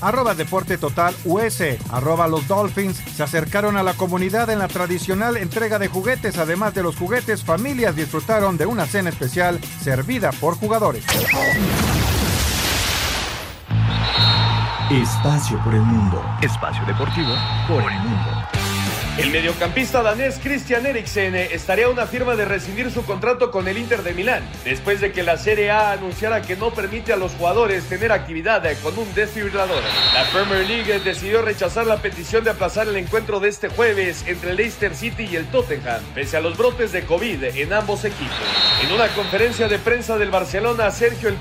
[0.00, 5.36] Arroba Deporte Total US, arroba los Dolphins, se acercaron a la comunidad en la tradicional
[5.36, 6.38] entrega de juguetes.
[6.38, 11.04] Además de los juguetes, familias disfrutaron de una cena especial servida por jugadores.
[14.90, 16.22] Espacio por el mundo.
[16.42, 17.34] Espacio deportivo
[17.68, 18.51] por el mundo.
[19.18, 23.76] El mediocampista danés Christian Eriksen estaría a una firma de rescindir su contrato con el
[23.76, 27.32] Inter de Milán, después de que la Serie A anunciara que no permite a los
[27.32, 29.82] jugadores tener actividad con un desfibrilador.
[30.14, 34.52] La Premier League decidió rechazar la petición de aplazar el encuentro de este jueves entre
[34.52, 38.32] el Leicester City y el Tottenham, pese a los brotes de COVID en ambos equipos.
[38.82, 41.36] En una conferencia de prensa del Barcelona, Sergio El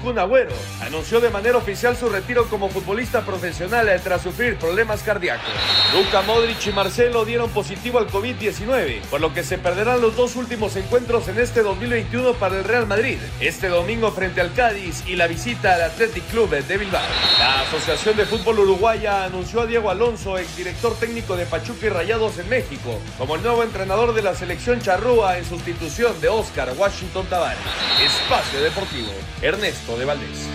[0.82, 5.54] anunció de manera oficial su retiro como futbolista profesional tras sufrir problemas cardíacos.
[5.94, 10.36] Luka Modric y Marcelo dieron positivo al COVID-19, por lo que se perderán los dos
[10.36, 15.15] últimos encuentros en este 2021 para el Real Madrid, este domingo frente al Cádiz y
[15.15, 17.04] la visita al Athletic Club de Bilbao.
[17.38, 22.39] La Asociación de Fútbol Uruguaya anunció a Diego Alonso, exdirector técnico de Pachuca y Rayados
[22.39, 27.28] en México, como el nuevo entrenador de la selección charrúa en sustitución de Oscar Washington
[27.28, 27.60] Tavares.
[28.04, 29.12] Espacio Deportivo,
[29.43, 30.47] Ernesto de Valdés.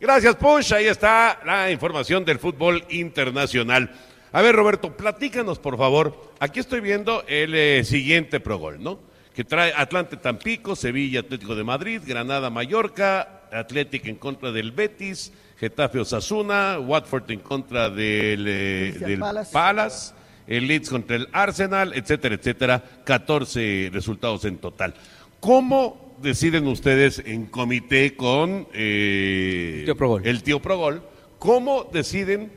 [0.00, 0.72] Gracias, Push.
[0.72, 3.90] Ahí está la información del fútbol internacional.
[4.30, 6.32] A ver, Roberto, platícanos, por favor.
[6.38, 8.98] Aquí estoy viendo el eh, siguiente progol, ¿no?
[9.34, 15.32] Que trae Atlante Tampico, Sevilla Atlético de Madrid, Granada Mallorca, Atlético en contra del Betis,
[15.56, 19.52] Getafe Osasuna, Watford en contra del, eh, del Palace.
[19.52, 20.14] Palace,
[20.46, 22.84] el Leeds contra el Arsenal, etcétera, etcétera.
[23.04, 24.94] 14 resultados en total.
[25.40, 30.26] ¿Cómo deciden ustedes en comité con eh, tío Progol.
[30.26, 31.02] el tío Progol?
[31.38, 32.52] ¿Cómo deciden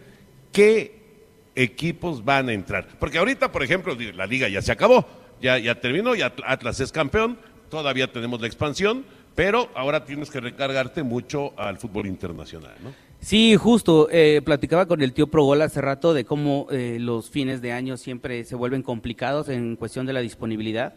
[0.51, 1.00] qué
[1.55, 2.87] equipos van a entrar.
[2.99, 5.05] Porque ahorita, por ejemplo, la liga ya se acabó,
[5.41, 7.37] ya, ya terminó, ya Atlas es campeón,
[7.69, 12.93] todavía tenemos la expansión, pero ahora tienes que recargarte mucho al fútbol internacional, ¿no?
[13.21, 17.61] Sí, justo, eh, platicaba con el tío Progol hace rato de cómo eh, los fines
[17.61, 20.95] de año siempre se vuelven complicados en cuestión de la disponibilidad.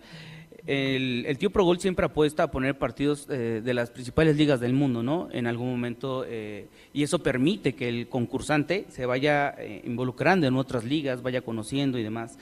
[0.67, 4.61] El, el tío Pro Gol siempre apuesta a poner partidos eh, de las principales ligas
[4.61, 5.29] del mundo, ¿no?
[5.31, 10.57] En algún momento, eh, y eso permite que el concursante se vaya eh, involucrando en
[10.57, 12.39] otras ligas, vaya conociendo y demás.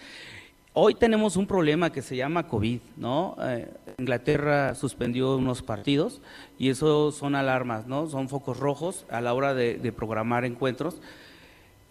[0.73, 3.37] Hoy tenemos un problema que se llama COVID, ¿no?
[3.99, 6.23] Inglaterra suspendió unos partidos
[6.59, 8.09] y eso son alarmas, ¿no?
[8.09, 11.03] Son focos rojos a la hora de programar encuentros.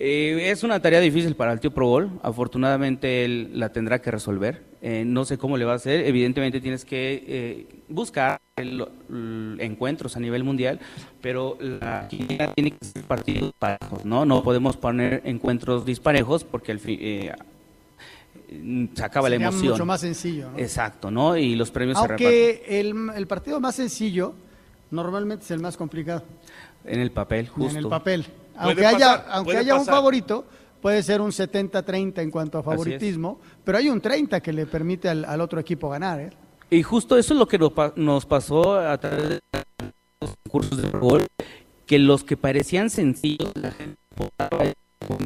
[0.03, 2.09] Eh, es una tarea difícil para el tío Pro Gol.
[2.23, 4.63] Afortunadamente él la tendrá que resolver.
[4.81, 6.07] Eh, no sé cómo le va a hacer.
[6.07, 10.79] Evidentemente tienes que eh, buscar el- el- encuentros a nivel mundial,
[11.21, 14.25] pero la quiniela tiene que ser partidos parejos, ¿no?
[14.25, 17.31] No podemos poner encuentros disparejos porque al fin, eh,
[18.95, 19.73] se acaba la emoción.
[19.73, 20.57] mucho más sencillo, ¿no?
[20.57, 21.37] Exacto, ¿no?
[21.37, 24.33] Y los premios se reparten Aunque el, el partido más sencillo
[24.89, 26.23] normalmente es el más complicado
[26.85, 27.69] en el papel, justo.
[27.69, 28.25] en el papel.
[28.61, 30.45] Aunque haya, aunque haya un favorito,
[30.81, 35.09] puede ser un 70-30 en cuanto a favoritismo, pero hay un 30 que le permite
[35.09, 36.19] al, al otro equipo ganar.
[36.19, 36.29] ¿eh?
[36.69, 39.39] Y justo eso es lo que nos, pa- nos pasó a través de
[40.21, 41.27] los concursos de fútbol,
[41.85, 44.73] que los que parecían sencillos, la gente votaba y
[45.05, 45.17] pum,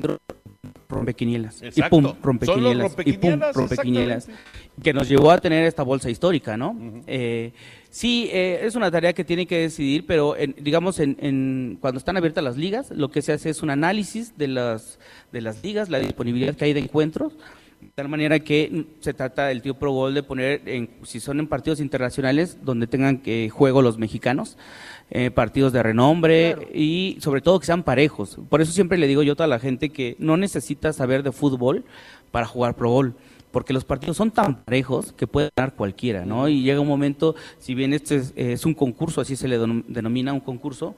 [0.90, 1.62] rompequinielas.
[1.76, 2.96] Y pum, rompequinielas.
[3.06, 4.28] Y pum, rompequinielas.
[4.82, 6.76] Que nos llevó a tener esta bolsa histórica, ¿no?
[7.08, 7.54] Eh,
[7.96, 11.98] sí, eh, es una tarea que tiene que decidir, pero en- digamos, en, en- cuando
[11.98, 15.00] están abiertas las ligas, lo que se hace es un análisis de las,
[15.32, 17.38] de las ligas, la disponibilidad que hay de encuentros,
[17.80, 21.22] de tal manera que mm, se trata del tío Pro Gol de poner, en, si
[21.22, 24.58] son en partidos internacionales, donde tengan que juego los mexicanos,
[25.12, 28.38] eh, partidos de renombre y sobre todo que sean parejos.
[28.50, 31.32] Por eso siempre le digo yo a toda la gente que no necesitas saber de
[31.32, 31.86] fútbol
[32.32, 33.16] para jugar Pro Gol.
[33.56, 36.50] Porque los partidos son tan parejos que puede ganar cualquiera, ¿no?
[36.50, 39.86] Y llega un momento, si bien este es, es un concurso, así se le denom-
[39.88, 40.94] denomina un concurso,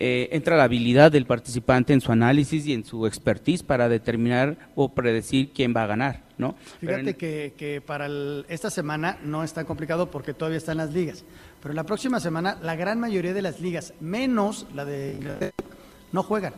[0.00, 4.56] eh, entra la habilidad del participante en su análisis y en su expertise para determinar
[4.74, 6.56] o predecir quién va a ganar, ¿no?
[6.80, 10.78] Fíjate en- que, que para el- esta semana no es tan complicado porque todavía están
[10.78, 11.24] las ligas.
[11.62, 15.52] Pero la próxima semana la gran mayoría de las ligas, menos la de Inglaterra,
[16.10, 16.54] no juegan.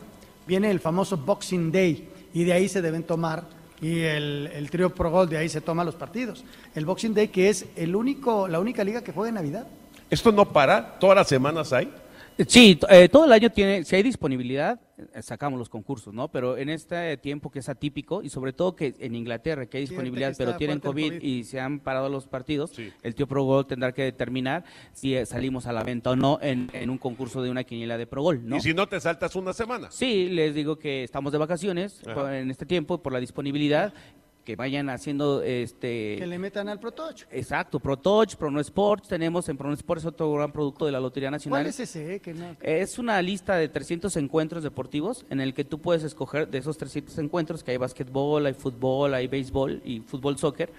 [0.46, 4.94] Viene el famoso Boxing Day y de ahí se deben tomar y el, el trío
[4.94, 6.42] Pro Gol de ahí se toma los partidos.
[6.74, 9.66] El Boxing Day que es el único, la única liga que juega en Navidad.
[10.08, 10.98] ¿Esto no para?
[10.98, 11.92] ¿Todas las semanas hay?
[12.48, 16.28] Sí, eh, todo el año tiene, si hay disponibilidad, eh, sacamos los concursos, ¿no?
[16.28, 19.84] Pero en este tiempo que es atípico y sobre todo que en Inglaterra que hay
[19.84, 21.22] disponibilidad, que pero tienen COVID, COVID.
[21.22, 25.26] y se han parado los partidos, el tío Pro Gol tendrá que determinar si eh,
[25.26, 28.22] salimos a la venta o no en, en un concurso de una quiniela de Pro
[28.22, 28.56] Gol, ¿no?
[28.56, 29.90] Y si no te saltas una semana.
[29.90, 32.38] Sí, les digo que estamos de vacaciones Ajá.
[32.38, 33.92] en este tiempo por la disponibilidad,
[34.44, 37.22] que vayan haciendo este Que le metan al Pro Touch.
[37.30, 40.92] Exacto, Pro Touch, Pro No Sports, tenemos en Pro No Sports otro gran producto de
[40.92, 41.60] la Lotería Nacional.
[41.62, 42.16] ¿Cuál es ese?
[42.16, 46.04] eh, que no- Es una lista de 300 encuentros deportivos en el que tú puedes
[46.04, 50.70] escoger de esos 300 encuentros que hay básquetbol, hay fútbol, hay béisbol y fútbol soccer.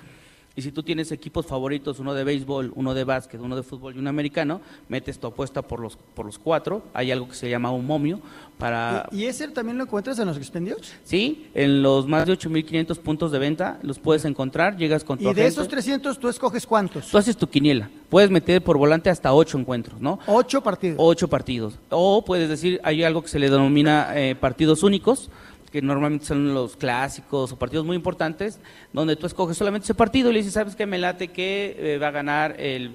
[0.58, 3.96] Y si tú tienes equipos favoritos, uno de béisbol, uno de básquet, uno de fútbol
[3.96, 6.84] y un americano, metes tu apuesta por los, por los cuatro.
[6.94, 8.22] Hay algo que se llama un momio
[8.58, 9.08] para...
[9.12, 10.94] ¿Y ese también lo encuentras en los expendios?
[11.04, 15.24] Sí, en los más de 8.500 puntos de venta los puedes encontrar, llegas con tu
[15.24, 15.48] Y de agente.
[15.48, 17.08] esos 300, ¿tú escoges cuántos?
[17.10, 17.90] Tú haces tu quiniela.
[18.10, 20.20] Puedes meter por volante hasta ocho encuentros, ¿no?
[20.26, 20.96] Ocho partidos.
[21.00, 21.78] Ocho partidos.
[21.90, 25.30] O puedes decir, hay algo que se le denomina eh, partidos únicos,
[25.76, 28.60] que normalmente son los clásicos o partidos muy importantes,
[28.94, 30.86] donde tú escoges solamente ese partido y le dices, ¿sabes qué?
[30.86, 32.92] Me late que eh, va a ganar el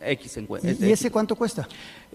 [0.00, 0.70] X encuentro.
[0.70, 1.68] ¿Y, y ese cuánto cuesta?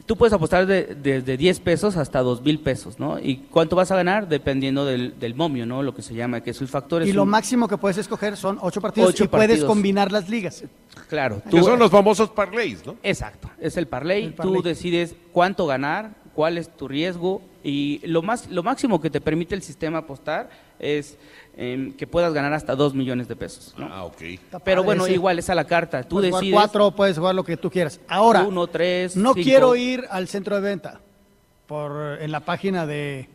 [0.07, 3.19] Tú puedes apostar de- desde 10 pesos hasta 2 mil pesos, ¿no?
[3.19, 4.27] ¿Y cuánto vas a ganar?
[4.27, 5.83] Dependiendo del, del momio, ¿no?
[5.83, 7.05] Lo que se llama, que es el factor.
[7.05, 9.67] Y lo un- máximo que puedes escoger son ocho partidos Ocho y puedes partidos.
[9.67, 10.63] combinar las ligas.
[11.07, 11.39] Claro.
[11.51, 12.95] Que son los famosos parlays, ¿no?
[13.03, 14.23] Exacto, es el parlay.
[14.23, 14.55] El parlay.
[14.55, 19.19] Tú decides cuánto ganar, cuál es tu riesgo y lo más lo máximo que te
[19.21, 21.17] permite el sistema apostar es
[21.57, 23.73] em, que puedas ganar hasta 2 millones de pesos.
[23.77, 23.87] ¿no?
[23.91, 24.21] Ah, ok.
[24.63, 25.13] Pero bueno, ese.
[25.15, 26.03] igual es a la carta.
[26.03, 27.99] Tú Puedes jugar decides cuatro, puedes jugar lo que tú quieras.
[28.07, 29.43] Ahora, uno, tres, no cinco.
[29.43, 31.01] quiero ir al centro de venta.
[31.67, 33.27] Por, en la página de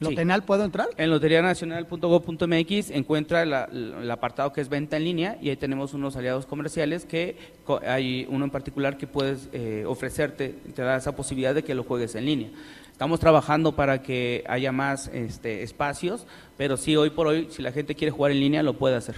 [0.00, 0.04] Sí.
[0.04, 0.86] Lotenal, ¿puedo entrar?
[0.96, 5.92] En loterianacional.gov.mx encuentra la- la- el apartado que es venta en línea y ahí tenemos
[5.94, 10.96] unos aliados comerciales que co- hay uno en particular que puedes eh, ofrecerte, te da
[10.96, 12.50] esa posibilidad de que lo juegues en línea.
[12.98, 17.70] Estamos trabajando para que haya más este, espacios, pero sí, hoy por hoy, si la
[17.70, 19.14] gente quiere jugar en línea, lo puede hacer.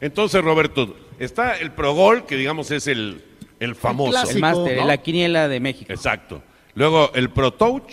[0.00, 3.20] Entonces, Roberto, está el Pro Gol, que digamos es el,
[3.58, 4.30] el famoso.
[4.30, 4.86] el máster, ¿no?
[4.86, 5.92] la quiniela de México.
[5.92, 6.40] Exacto.
[6.74, 7.92] Luego el Pro Touch.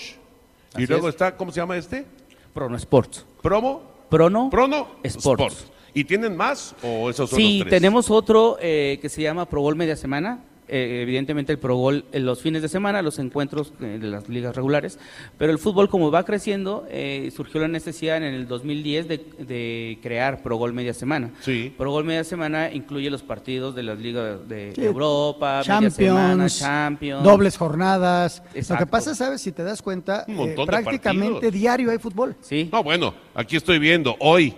[0.78, 1.16] Y luego es.
[1.16, 2.06] está, ¿cómo se llama este?
[2.54, 3.26] Prono Sports.
[3.42, 3.82] ¿Promo?
[4.12, 5.66] Prono, Prono Sports.
[5.96, 7.82] ¿Y tienen más o esos son Sí, los tres?
[7.82, 10.44] tenemos otro eh, que se llama Pro Gol Media Semana.
[10.70, 14.28] Eh, evidentemente el Pro Gol en los fines de semana, los encuentros eh, de las
[14.30, 15.00] ligas regulares,
[15.38, 20.00] pero el fútbol como va creciendo, eh, surgió la necesidad en el 2010 de, de
[20.02, 21.32] crear Pro Gol media semana.
[21.42, 21.74] Sí.
[21.78, 24.82] Pro Gol media semana incluye los partidos de las ligas de Sí.
[24.84, 27.24] Europa, media semana, Champions, Champions.
[27.24, 28.42] dobles jornadas.
[28.46, 28.88] Lo que Exacto.
[28.88, 29.42] pasa, ¿sabes?
[29.42, 31.54] Si te das cuenta, Un eh, prácticamente partidos.
[31.54, 32.36] diario hay fútbol.
[32.42, 32.70] Sí.
[32.72, 34.54] No, bueno, aquí estoy viendo, hoy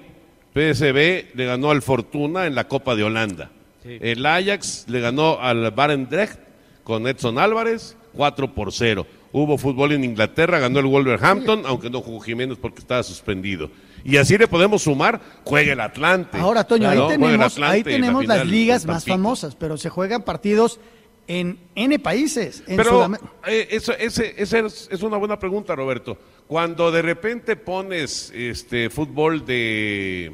[0.53, 3.51] PSB le ganó al Fortuna en la Copa de Holanda.
[3.83, 6.39] El Ajax le ganó al Barendrecht
[6.83, 9.05] con Edson Álvarez 4 por 0.
[9.31, 13.69] Hubo fútbol en Inglaterra, ganó el Wolverhampton, aunque no jugó Jiménez porque estaba suspendido.
[14.03, 16.37] Y así le podemos sumar, juega el Atlante.
[16.39, 20.79] Ahora, Toño, ahí tenemos, ahí la tenemos las ligas más famosas, pero se juegan partidos
[21.27, 22.63] en N países.
[22.65, 23.11] En Pero
[23.45, 26.17] eh, eso, ese, ese es, es una buena pregunta, Roberto.
[26.47, 30.31] Cuando de repente pones este fútbol de,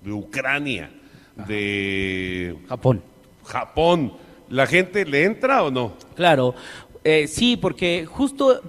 [0.00, 0.90] de Ucrania,
[1.36, 3.02] de Japón.
[3.44, 4.12] Japón,
[4.48, 5.92] ¿la gente le entra o no?
[6.14, 6.54] Claro,
[7.04, 8.60] eh, sí, porque justo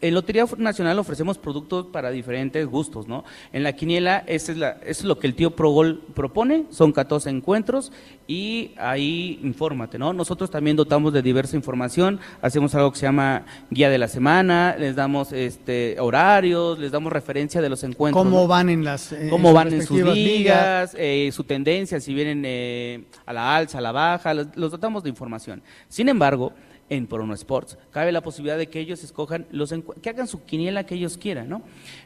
[0.00, 3.24] en Lotería Nacional ofrecemos productos para diferentes gustos, ¿no?
[3.52, 6.92] En la quiniela, esa es, la, eso es lo que el tío Progol propone, son
[6.92, 7.92] 14 encuentros
[8.26, 10.12] y ahí infórmate, ¿no?
[10.12, 14.76] Nosotros también dotamos de diversa información, hacemos algo que se llama guía de la semana,
[14.78, 18.24] les damos este horarios, les damos referencia de los encuentros.
[18.24, 18.46] ¿Cómo ¿no?
[18.46, 23.04] van en las eh, cómo van en sus ligas, eh, su tendencia, si vienen eh,
[23.24, 25.62] a la alza, a la baja, los, los dotamos de información.
[25.88, 26.52] Sin embargo,
[26.88, 30.86] en Prono Sports cabe la posibilidad de que ellos escojan los que hagan su quiniela
[30.86, 31.62] que ellos quieran, ¿no?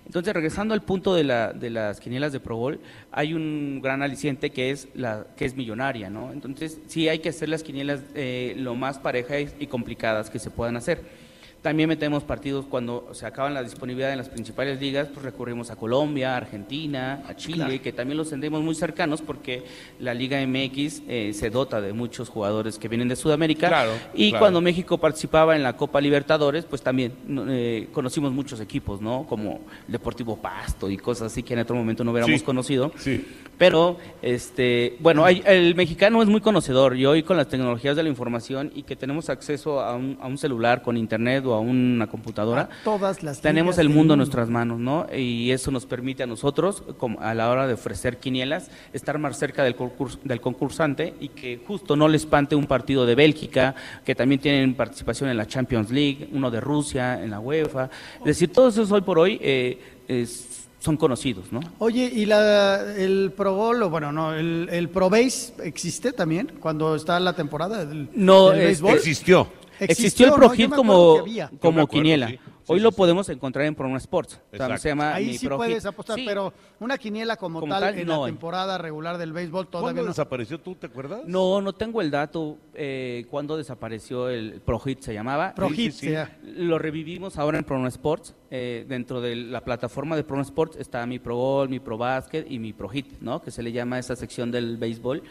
[0.06, 2.80] Entonces, regresando al punto de, la, de las quinielas de Pro Bowl,
[3.12, 6.32] hay un gran aliciente que es la que es millonaria, ¿no?
[6.32, 10.50] Entonces, sí hay que hacer las quinielas eh, lo más parejas y complicadas que se
[10.50, 11.19] puedan hacer.
[11.62, 15.76] También metemos partidos cuando se acaban la disponibilidad en las principales ligas, pues recurrimos a
[15.76, 17.82] Colombia, a Argentina, a Chile, Claro.
[17.82, 19.64] que también los tendremos muy cercanos porque
[19.98, 23.68] la Liga MX eh, se dota de muchos jugadores que vienen de Sudamérica.
[23.68, 24.42] Claro, y claro.
[24.42, 27.12] cuando México participaba en la Copa Libertadores, pues también
[27.50, 29.26] eh, conocimos muchos equipos, ¿no?
[29.28, 32.90] Como Deportivo Pasto y cosas así que en otro momento no hubiéramos Sí, conocido.
[32.96, 33.26] Sí.
[33.58, 38.02] Pero, este, bueno, hay- el mexicano es muy conocedor y hoy con las tecnologías de
[38.02, 41.60] la información y que tenemos acceso a un, a un celular con internet o a
[41.60, 45.06] una computadora, Todas las tenemos el mundo en nuestras manos, ¿no?
[45.16, 49.38] Y eso nos permite a nosotros, como a la hora de ofrecer quinielas, estar más
[49.38, 53.74] cerca del, concurs- del concursante y que justo no le espante un partido de Bélgica,
[54.04, 57.90] que también tienen participación en la Champions League, uno de Rusia, en la UEFA.
[58.20, 60.46] Es decir, todos esos hoy por hoy eh, es-
[60.80, 61.60] son conocidos, ¿no?
[61.78, 66.52] Oye, ¿y la, el Pro Bowl, o bueno, no, el, el Pro Base existe también
[66.58, 68.94] cuando está la temporada del, No, del este, béisbol?
[68.94, 69.46] Existió.
[69.80, 70.36] Existió el ¿no?
[70.36, 71.24] Pro Yo Hit me como,
[71.60, 72.28] como quiniela.
[72.28, 72.38] sí.
[72.72, 74.40] Hoy lo podemos encontrar en Promo Sports.
[74.52, 75.86] O sea, se llama Ahí Mi sí Pro puedes Hit.
[75.86, 76.24] apostar, Sí.
[76.24, 78.20] pero una quiniela como, Como tal, tal, en no.
[78.20, 80.08] la temporada regular del béisbol todavía ¿Cuándo no.
[80.08, 81.22] desapareció tú, te acuerdas?
[81.26, 85.52] No, no tengo el dato eh, cuándo desapareció el Pro Hit, se llamaba.
[85.52, 86.12] Pro Sí, Hit.
[86.44, 88.36] Lo revivimos ahora en Prono Sports.
[88.52, 92.44] eh, dentro de la plataforma de Prono Sports está mi Pro Gol, mi Pro Basket
[92.48, 93.42] y mi Pro Hit, ¿no?
[93.42, 95.22] Que se le llama esa sección del béisbol.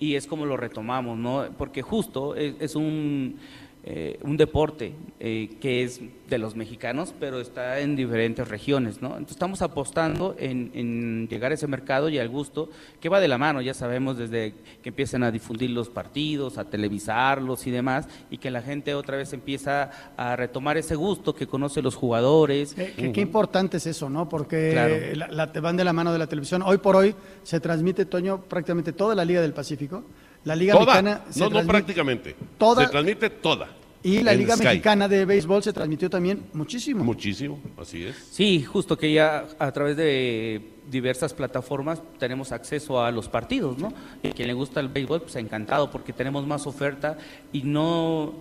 [0.00, 1.46] Y es como lo retomamos, ¿no?
[1.58, 3.36] Porque justo es, es un,
[3.82, 9.08] eh, un deporte eh, que es de los mexicanos, pero está en diferentes regiones, ¿no?
[9.08, 12.68] Entonces estamos apostando en, en llegar a ese mercado y al gusto,
[13.00, 16.66] que va de la mano, ya sabemos, desde que empiezan a difundir los partidos, a
[16.66, 21.46] televisarlos y demás, y que la gente otra vez empieza a retomar ese gusto que
[21.46, 22.74] conoce los jugadores.
[22.74, 24.28] Qué, qué- qué importante es eso, ¿no?
[24.28, 24.94] Porque Claro.
[25.14, 26.62] la, la- te van de la mano de la televisión.
[26.64, 30.04] Hoy por hoy se transmite, Toño, prácticamente toda la Liga del Pacífico.
[30.44, 30.86] La Liga Toda.
[31.02, 32.36] Mexicana se No, no transmite- prácticamente.
[32.58, 33.68] Toda- Se transmite toda.
[34.02, 34.64] Y la Liga Sky.
[34.64, 37.04] Mexicana de Béisbol se transmitió también muchísimo.
[37.04, 38.16] Muchísimo, así es.
[38.30, 43.92] Sí, justo que ya a través de diversas plataformas tenemos acceso a los partidos, ¿no?
[44.22, 47.18] Y a quien le gusta el béisbol, pues encantado, porque tenemos más oferta
[47.52, 48.32] y no...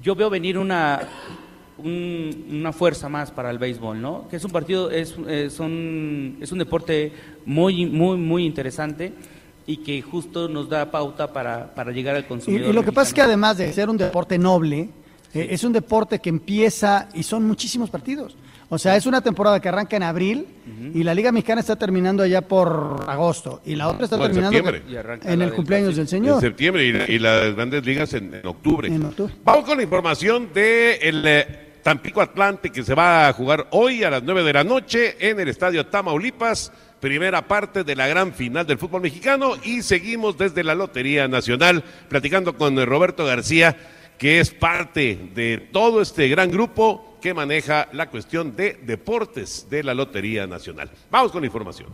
[0.00, 1.00] Yo veo venir una,
[1.78, 4.28] un- una fuerza más para el béisbol, ¿no?
[4.28, 7.12] Que es un partido, es, eh, son, es un deporte
[7.44, 9.12] muy, muy, muy interesante
[9.68, 12.70] y que justo nos da pauta para, para llegar al consumidor.
[12.70, 14.88] y lo que pasa es que además de ser un deporte noble,
[15.34, 18.34] eh, es un deporte que empieza y son muchísimos partidos.
[18.70, 20.46] O sea, es una temporada que arranca en abril
[20.94, 24.32] y la Liga Mexicana está terminando allá por agosto y la otra está No, en
[24.32, 24.92] terminando septiembre.
[24.92, 26.40] Y arranca en la el cumpleaños del En Señor.
[26.40, 28.88] septiembre y, y las grandes ligas en, en octubre.
[28.88, 29.32] En octubre.
[29.44, 31.46] Vamos con la información de el eh,
[31.82, 35.40] Tampico Atlante que se va a jugar hoy a las 9 de la noche en
[35.40, 36.70] el Estadio Tamaulipas.
[37.00, 41.84] Primera parte de la gran final del fútbol mexicano y seguimos desde la Lotería Nacional
[42.08, 43.76] platicando con Roberto García,
[44.18, 49.84] que es parte de todo este gran grupo que maneja la cuestión de deportes de
[49.84, 50.90] la Lotería Nacional.
[51.10, 51.88] Vamos con la información.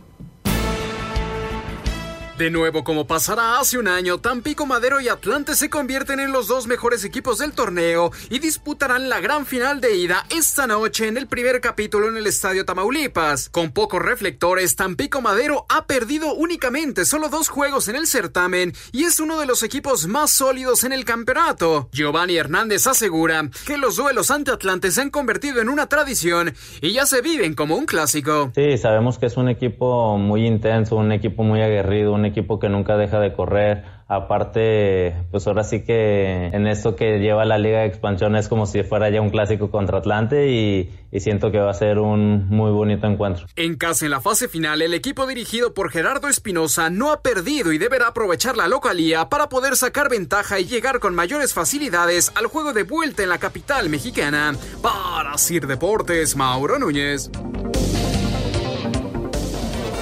[2.37, 6.49] De nuevo, como pasará hace un año, Tampico Madero y Atlante se convierten en los
[6.49, 11.15] dos mejores equipos del torneo y disputarán la gran final de ida esta noche en
[11.15, 13.47] el primer capítulo en el Estadio Tamaulipas.
[13.47, 19.05] Con pocos reflectores, Tampico Madero ha perdido únicamente solo dos juegos en el certamen y
[19.05, 21.87] es uno de los equipos más sólidos en el campeonato.
[21.93, 26.91] Giovanni Hernández asegura que los duelos ante Atlante se han convertido en una tradición y
[26.91, 28.51] ya se viven como un clásico.
[28.53, 32.69] Sí, sabemos que es un equipo muy intenso, un equipo muy aguerrido, un equipo que
[32.69, 33.83] nunca deja de correr.
[34.07, 38.67] Aparte, pues ahora sí que en esto que lleva la Liga de Expansión es como
[38.67, 42.47] si fuera ya un clásico contra Atlante y, y siento que va a ser un
[42.49, 43.47] muy bonito encuentro.
[43.55, 47.73] En casa en la fase final, el equipo dirigido por Gerardo Espinosa no ha perdido
[47.73, 52.45] y deberá aprovechar la localía para poder sacar ventaja y llegar con mayores facilidades al
[52.45, 54.55] juego de vuelta en la capital mexicana.
[54.83, 57.31] Para Sir Deportes, Mauro Núñez.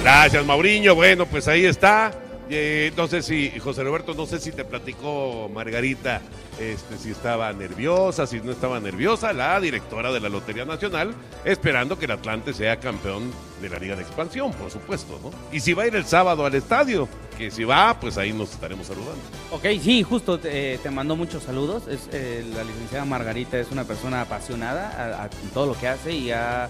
[0.04, 0.94] Gracias, Mauriño.
[0.94, 2.12] Bueno, pues ahí está.
[2.50, 6.20] Eh, no sé si, José Roberto, no sé si te platicó Margarita
[6.60, 11.14] este, si estaba nerviosa, si no estaba nerviosa, la directora de la Lotería Nacional,
[11.44, 15.30] esperando que el Atlante sea campeón de la Liga de Expansión, por supuesto, ¿no?
[15.52, 18.52] Y si va a ir el sábado al estadio, que si va, pues ahí nos
[18.52, 19.20] estaremos saludando.
[19.50, 21.88] Ok, sí, justo te, te mando muchos saludos.
[21.88, 26.12] Es, eh, la licenciada Margarita es una persona apasionada a, a todo lo que hace
[26.12, 26.68] y ha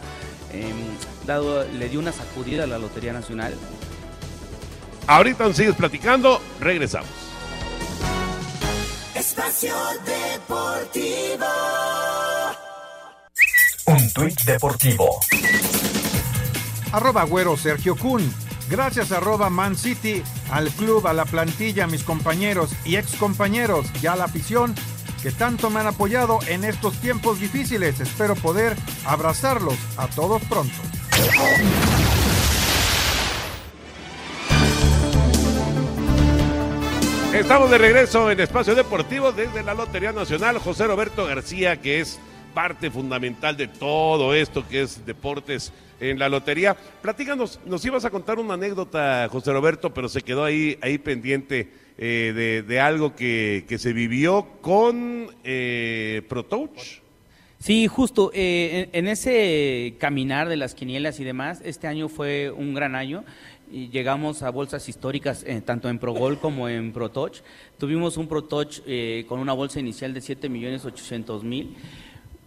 [0.53, 0.73] em,
[1.27, 3.55] dado, le dio una sacudida a la Lotería Nacional.
[5.07, 7.09] Ahorita nos sigues platicando, regresamos.
[9.15, 9.75] Espacio
[10.05, 11.47] Deportivo.
[13.87, 15.21] Un tuit deportivo.
[16.93, 18.33] Arroba güero Sergio Kun.
[18.71, 23.87] Gracias arroba Man City, al club, a la plantilla, a mis compañeros y ex compañeros,
[24.01, 24.75] ya a la afición,
[25.23, 28.01] que tanto me han apoyado en estos tiempos difíciles.
[28.01, 28.75] Espero poder
[29.05, 30.75] abrazarlos a todos pronto.
[37.35, 40.59] Estamos de regreso en Espacio Deportivo desde la Lotería Nacional.
[40.59, 42.21] José Roberto García, que es
[42.55, 46.77] parte fundamental de todo esto que es deportes en la lotería.
[47.03, 51.73] Platícanos, nos ibas a contar una anécdota, José Roberto, pero se quedó ahí, ahí pendiente
[51.99, 57.03] eh, de, algo que, que se vivió con eh, ProTouch.
[57.65, 62.75] Sí, justo, eh, en ese caminar de las quinielas y demás, este año fue un
[62.75, 63.25] gran año
[63.75, 67.41] y llegamos a bolsas históricas eh, tanto en ProGol como en ProTouch.
[67.77, 71.75] Tuvimos un ProTouch eh, con una bolsa inicial de 7 millones 800 mil.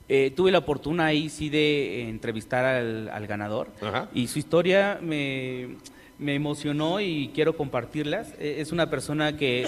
[0.08, 3.68] Eh, tuve la oportunidad ahí sí de eh, entrevistar al, al ganador
[4.14, 5.76] y su historia me,
[6.18, 8.34] me emocionó y quiero compartirlas.
[8.40, 9.68] Es una persona que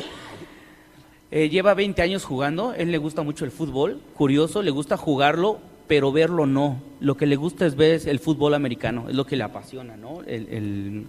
[1.30, 5.60] lleva 20 años jugando, él le gusta mucho el fútbol, curioso, le gusta jugarlo,
[5.90, 6.82] pero verlo no.
[7.02, 10.22] Lo que le gusta es ver el fútbol americano, es lo que le apasiona, ¿no?
[10.22, 11.06] El, el,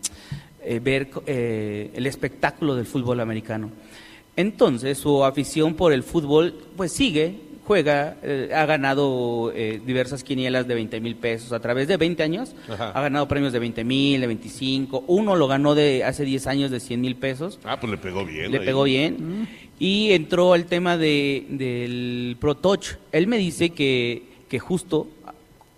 [0.64, 3.70] eh, ver eh, el espectáculo del fútbol americano.
[4.37, 9.53] Entonces, su afición por el fútbol, pues sigue, juega, eh, ha ganado
[9.85, 12.93] diversas quinielas de 20 mil pesos a través de 20 años, Ajá.
[12.93, 16.70] ha ganado premios de 20 mil, de 25, uno lo ganó de hace 10 años
[16.70, 17.59] de 100 mil pesos.
[17.64, 18.51] Ah, pues le pegó bien.
[18.51, 18.64] Le ahí.
[18.64, 19.47] pegó bien.
[19.78, 22.97] Y entró al tema de, del Pro Touch.
[23.12, 25.09] Él me dice que, que justo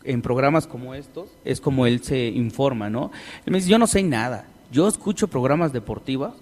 [0.02, 3.12] en programas como estos es como él se informa, ¿no?
[3.46, 4.48] Él me dice, yo no sé nada.
[4.72, 6.32] Yo escucho programas deportivos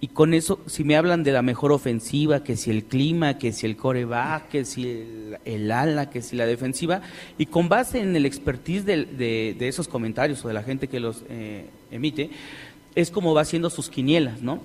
[0.00, 3.52] y con eso, si me hablan de la mejor ofensiva, que si el clima, que
[3.52, 7.02] si el coreback, que si el, ala, que si la defensiva,
[7.38, 11.22] y con base en el expertise de esos comentarios o de la gente que los
[11.28, 12.30] eh, emite,
[12.94, 14.60] es como va haciendo sus quinielas, ¿no?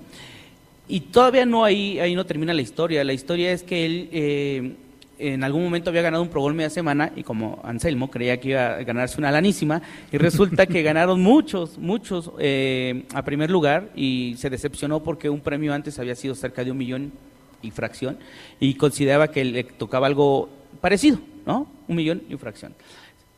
[0.88, 3.04] Y todavía no ahí, ahí no termina la historia.
[3.04, 4.74] La historia es que él eh,
[5.20, 8.50] en algún momento había ganado un Pro Bowl media semana y como Anselmo creía que
[8.50, 13.90] iba a ganarse una lanísima y resulta que ganaron muchos, muchos eh, a primer lugar
[13.94, 17.12] y se decepcionó porque un premio antes había sido cerca de un millón
[17.62, 18.18] y fracción
[18.58, 20.48] y consideraba que le tocaba algo
[20.80, 21.70] parecido, ¿no?
[21.86, 22.74] Un millón y fracción.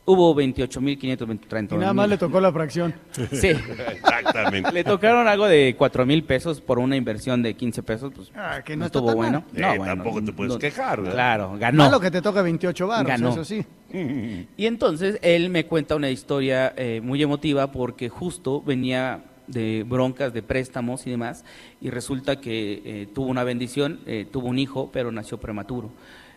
[0.05, 1.75] Hubo 28.530.
[1.75, 2.93] Y nada más le tocó la fracción.
[3.31, 3.47] Sí.
[3.47, 4.71] Exactamente.
[4.71, 8.11] Le tocaron algo de cuatro mil pesos por una inversión de 15 pesos.
[8.13, 9.43] Pues, Ah, que no no estuvo bueno.
[9.53, 11.13] No, bueno, tampoco te puedes no- quejar, ¿verdad?
[11.13, 11.83] Claro, ganó.
[11.85, 13.29] Malo que te toca 28 baros, Ganó.
[13.29, 13.65] eso sí.
[14.57, 20.33] Y entonces él me cuenta una historia eh, muy emotiva porque justo venía de broncas,
[20.33, 21.45] de préstamos y demás,
[21.79, 25.91] y resulta que eh, tuvo una bendición, eh, tuvo un hijo, pero nació prematuro.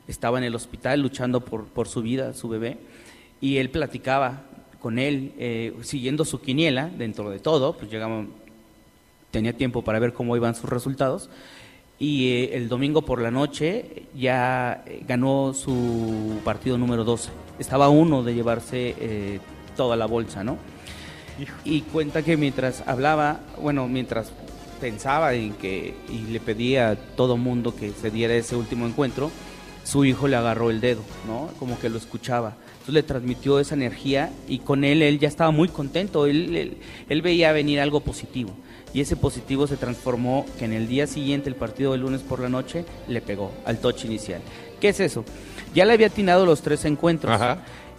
[0.07, 2.79] Estaba en el hospital luchando por, por su vida, su bebé,
[3.47, 4.43] y él platicaba
[4.81, 8.27] con él, eh, siguiendo su quiniela dentro de todo, pues llegamos,
[9.31, 11.31] tenía tiempo para ver cómo iban sus resultados,
[11.97, 17.31] y eh, el domingo por la noche ya ganó su partido número 12.
[17.61, 19.39] Estaba a uno de llevarse eh,
[19.77, 20.59] toda la bolsa, ¿no?
[21.65, 24.33] Y cuenta que mientras hablaba, bueno, mientras
[24.81, 29.31] pensaba en que y le pedía a todo mundo que se diera ese último encuentro,
[29.85, 31.49] su hijo le agarró el dedo, ¿no?
[31.61, 32.57] Como que lo escuchaba.
[32.87, 36.77] Entonces le transmitió esa energía y con él él ya estaba muy contento, él, él,
[37.09, 38.53] él veía venir algo positivo.
[38.95, 42.39] Y ese positivo se transformó que en el día siguiente, el partido del lunes por
[42.39, 44.41] la noche, le pegó al touch inicial.
[44.81, 45.25] ¿Qué es eso?
[45.75, 47.41] Ya le había atinado los tres encuentros.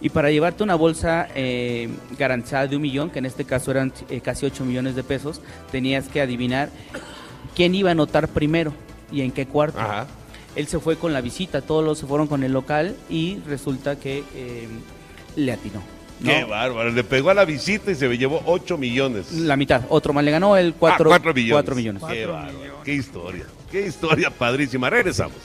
[0.00, 3.92] Y para llevarte una bolsa eh, garantizada de un millón, que en este caso eran
[4.08, 6.70] eh, casi 8 millones de pesos, tenías que adivinar
[7.54, 8.72] quién iba a anotar primero
[9.12, 9.78] y en qué cuarto.
[10.58, 13.96] Él se fue con la visita, todos los se fueron con el local y resulta
[13.96, 14.68] que eh,
[15.36, 15.80] le atinó.
[16.20, 16.30] ¿no?
[16.32, 16.90] Qué bárbaro.
[16.90, 19.30] Le pegó a la visita y se llevó 8 millones.
[19.32, 19.82] La mitad.
[19.88, 21.52] Otro más le ganó el 4 Ah, cuatro millones.
[21.54, 22.02] cuatro millones.
[22.08, 22.82] Qué bárbaro.
[22.84, 23.44] Qué historia.
[23.70, 24.90] Qué historia padrísima.
[24.90, 25.36] Regresamos.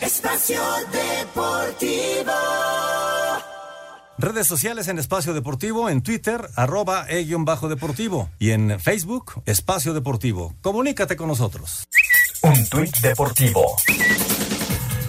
[0.00, 2.32] Espacio Deportivo.
[4.16, 10.54] Redes sociales en Espacio Deportivo, en Twitter, arroba e-bajo deportivo y en Facebook, Espacio Deportivo.
[10.62, 11.84] Comunícate con nosotros.
[12.44, 13.74] Un tuit deportivo.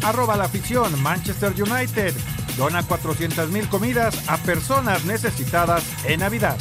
[0.04, 2.14] Arroba la afición Manchester United.
[2.56, 6.56] Dona 400 mil comidas a personas necesitadas en Navidad.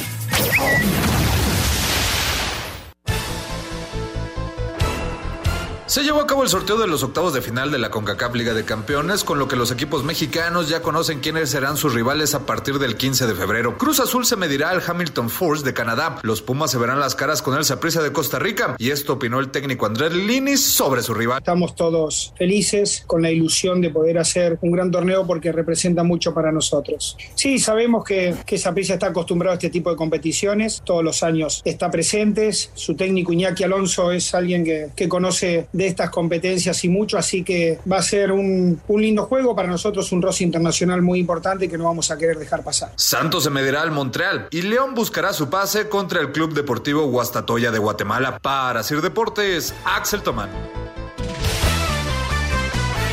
[5.87, 8.55] Se llevó a cabo el sorteo de los octavos de final de la CONCACAF Liga
[8.55, 12.47] de Campeones, con lo que los equipos mexicanos ya conocen quiénes serán sus rivales a
[12.47, 13.77] partir del 15 de febrero.
[13.77, 16.17] Cruz Azul se medirá al Hamilton Force de Canadá.
[16.23, 18.75] Los Pumas se verán las caras con el Saprissa de Costa Rica.
[18.79, 21.37] Y esto opinó el técnico Andrés Linis sobre su rival.
[21.37, 26.33] Estamos todos felices con la ilusión de poder hacer un gran torneo porque representa mucho
[26.33, 27.15] para nosotros.
[27.35, 31.61] Sí, sabemos que, que Saprissa está acostumbrado a este tipo de competiciones, todos los años
[31.63, 32.51] está presente.
[32.51, 37.43] Su técnico Iñaki Alonso es alguien que, que conoce de estas competencias y mucho, así
[37.43, 41.67] que va a ser un, un lindo juego para nosotros, un roce internacional muy importante
[41.67, 42.93] que no vamos a querer dejar pasar.
[42.95, 47.71] Santos se medirá al Montreal y León buscará su pase contra el Club Deportivo Guastatoya
[47.71, 48.39] de Guatemala.
[48.39, 50.49] Para Sir Deportes, Axel Tomán.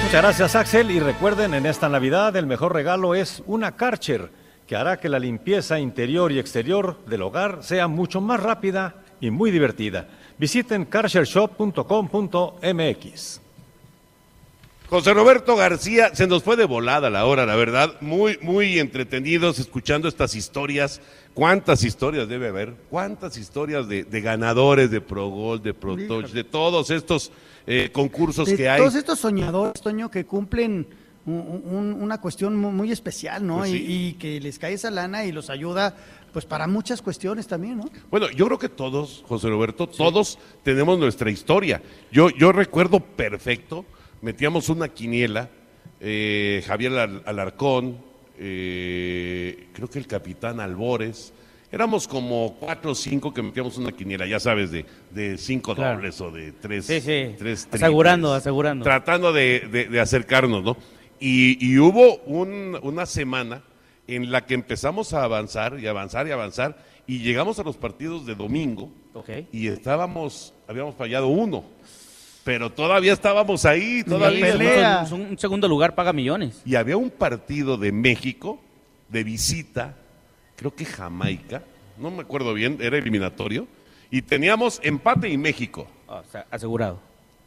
[0.04, 4.30] Muchas gracias Axel y recuerden en esta Navidad el mejor regalo es una Karcher
[4.68, 9.30] que hará que la limpieza interior y exterior del hogar sea mucho más rápida y
[9.30, 10.06] muy divertida.
[10.46, 13.40] Visiten karchershop.com.mx.
[14.90, 17.92] José Roberto García, se nos fue de volada la hora, la verdad.
[18.00, 21.00] Muy, muy entretenidos escuchando estas historias.
[21.32, 22.74] ¿Cuántas historias debe haber?
[22.90, 27.30] ¿Cuántas historias de, de ganadores de Pro Gol, de Pro Touch, de todos estos
[27.64, 28.80] eh, concursos De que hay?
[28.80, 30.88] Todos estos soñadores, Toño, que cumplen
[31.24, 33.58] un- un- una cuestión mu- muy especial, ¿no?
[33.58, 33.76] Pues sí.
[33.88, 35.94] y, y que les cae esa lana y los ayuda,
[36.32, 37.90] pues para muchas cuestiones también, ¿no?
[38.10, 41.82] Bueno, yo creo que todos, José Roberto, todos tenemos nuestra historia.
[42.10, 43.84] Yo, yo recuerdo perfecto,
[44.22, 45.50] metíamos una quiniela,
[46.00, 47.98] eh, Javier Al- Alarcón,
[48.38, 51.32] eh, creo que el capitán Albores,
[51.70, 55.96] éramos como cuatro o cinco que metíamos una quiniela, ya sabes, de, de cinco Claro.
[55.96, 57.34] dobles o de tres, Sí, sí.
[57.38, 57.82] tres triples.
[57.82, 58.84] Asegurando, asegurando.
[58.84, 60.76] Tratando de, de- de acercarnos, ¿no?
[61.20, 63.62] Y, y hubo un- una semana
[64.16, 68.26] en la que empezamos a avanzar y avanzar y avanzar y llegamos a los partidos
[68.26, 68.90] de domingo
[69.50, 71.64] y estábamos, habíamos fallado uno,
[72.44, 75.06] pero todavía estábamos ahí, todavía.
[75.10, 76.62] Un, un segundo lugar paga millones.
[76.64, 78.60] Y había un partido de México
[79.08, 79.96] de visita,
[80.56, 81.62] creo que Jamaica,
[81.98, 83.66] no me acuerdo bien, era eliminatorio,
[84.10, 85.86] y teníamos empate y México.
[86.06, 87.00] O sea, asegurado.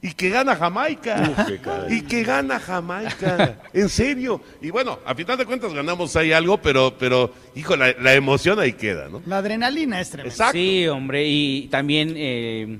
[0.05, 1.33] Y que gana Jamaica.
[1.35, 3.57] Uf, y que gana Jamaica.
[3.73, 4.39] en serio.
[4.61, 8.59] Y bueno, a final de cuentas ganamos ahí algo, pero, pero hijo, la, la emoción
[8.59, 9.23] ahí queda, ¿no?
[9.25, 10.51] La adrenalina es tremenda.
[10.51, 12.77] Sí, hombre, y también eh,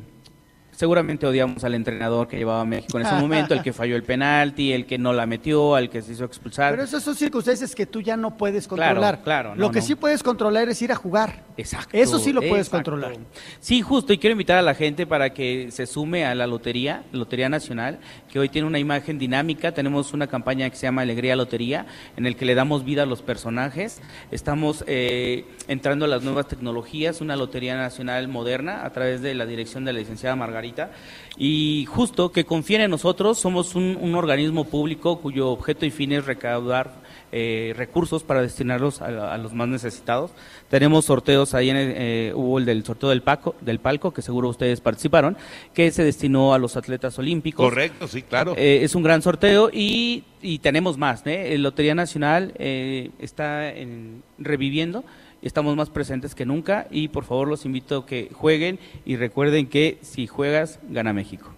[0.76, 4.04] seguramente odiamos al entrenador que llevaba a México en ese momento, el que falló el
[4.04, 6.72] penalti, el que no la metió, al que se hizo expulsar.
[6.74, 9.22] Pero esas son circunstancias que tú ya no puedes Claro, controlar.
[9.24, 9.86] claro, no, Lo que no.
[9.86, 11.44] sí puedes controlar es ir a jugar.
[11.58, 11.96] Exacto.
[11.98, 12.92] Eso sí lo puedes exacto.
[12.92, 13.18] controlar.
[13.60, 17.04] Sí, justo, y quiero invitar a la gente para que se sume a la lotería,
[17.12, 18.00] Lotería Nacional,
[18.30, 19.72] que hoy tiene una imagen dinámica.
[19.74, 21.86] Tenemos una campaña que se llama Alegría Lotería,
[22.18, 24.02] en el que le damos vida a los personajes.
[24.32, 29.46] Estamos eh, entrando a las nuevas tecnologías, una Lotería Nacional moderna, a través de la
[29.46, 30.65] dirección de la licenciada Margarita.
[31.38, 36.14] Y justo que confíen en nosotros, somos un, un organismo público cuyo objeto y fin
[36.14, 37.04] es recaudar
[37.34, 40.32] eh, recursos para destinarlos a, a los más necesitados.
[40.70, 44.22] Tenemos sorteos ahí, en el, eh, hubo el del sorteo del, Paco, del palco, que
[44.22, 45.36] seguro ustedes participaron,
[45.74, 47.66] que se destinó a los atletas olímpicos.
[47.68, 48.54] Correcto, sí, claro.
[48.56, 51.28] Eh, es un gran sorteo y, y tenemos más.
[51.28, 51.54] ¿eh?
[51.54, 55.04] El Lotería Nacional eh, está en- reviviendo,
[55.46, 59.68] estamos más presentes que nunca y por favor los invito a que jueguen y recuerden
[59.68, 61.50] que si juegas, gana México.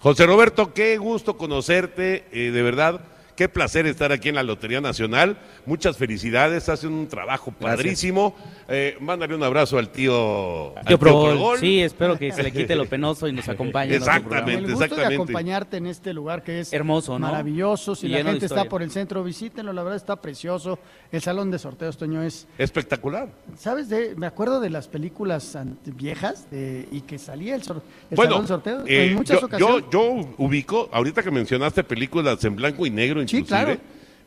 [0.00, 3.02] José Roberto, qué gusto conocerte, eh, de verdad.
[3.36, 5.38] Qué placer estar aquí en la Lotería Nacional.
[5.66, 8.34] Muchas felicidades, hacen un trabajo padrísimo.
[8.68, 12.86] Eh, mándale un abrazo al tío, al Tío sí, espero que se le quite lo
[12.86, 13.90] penoso y nos acompañe.
[13.94, 14.28] en Exactamente,
[14.62, 14.68] programa.
[14.68, 17.26] El gusto de acompañarte en este lugar que es Hermoso, ¿no?
[17.26, 17.94] maravilloso.
[17.94, 19.72] Si Y la gente está por el centro, visítenlo.
[19.72, 20.78] La verdad está precioso.
[21.10, 22.46] El salón de sorteos, Toño, es.
[22.58, 23.28] Espectacular.
[23.56, 23.88] ¿Sabes?
[23.88, 28.32] De, me acuerdo de las películas viejas de- y que salía el, sor- el Bueno,
[28.32, 29.84] salón de sorteos eh, en muchas yo, ocasiones.
[29.90, 33.80] yo, yo ubico, ahorita que mencionaste películas en blanco y negro, inclusive, claro.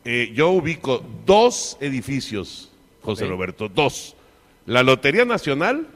[0.06, 2.70] eh, yo ubico dos edificios,
[3.02, 3.26] José.
[3.26, 4.16] Roberto, dos.
[4.66, 5.88] La Lotería Nacional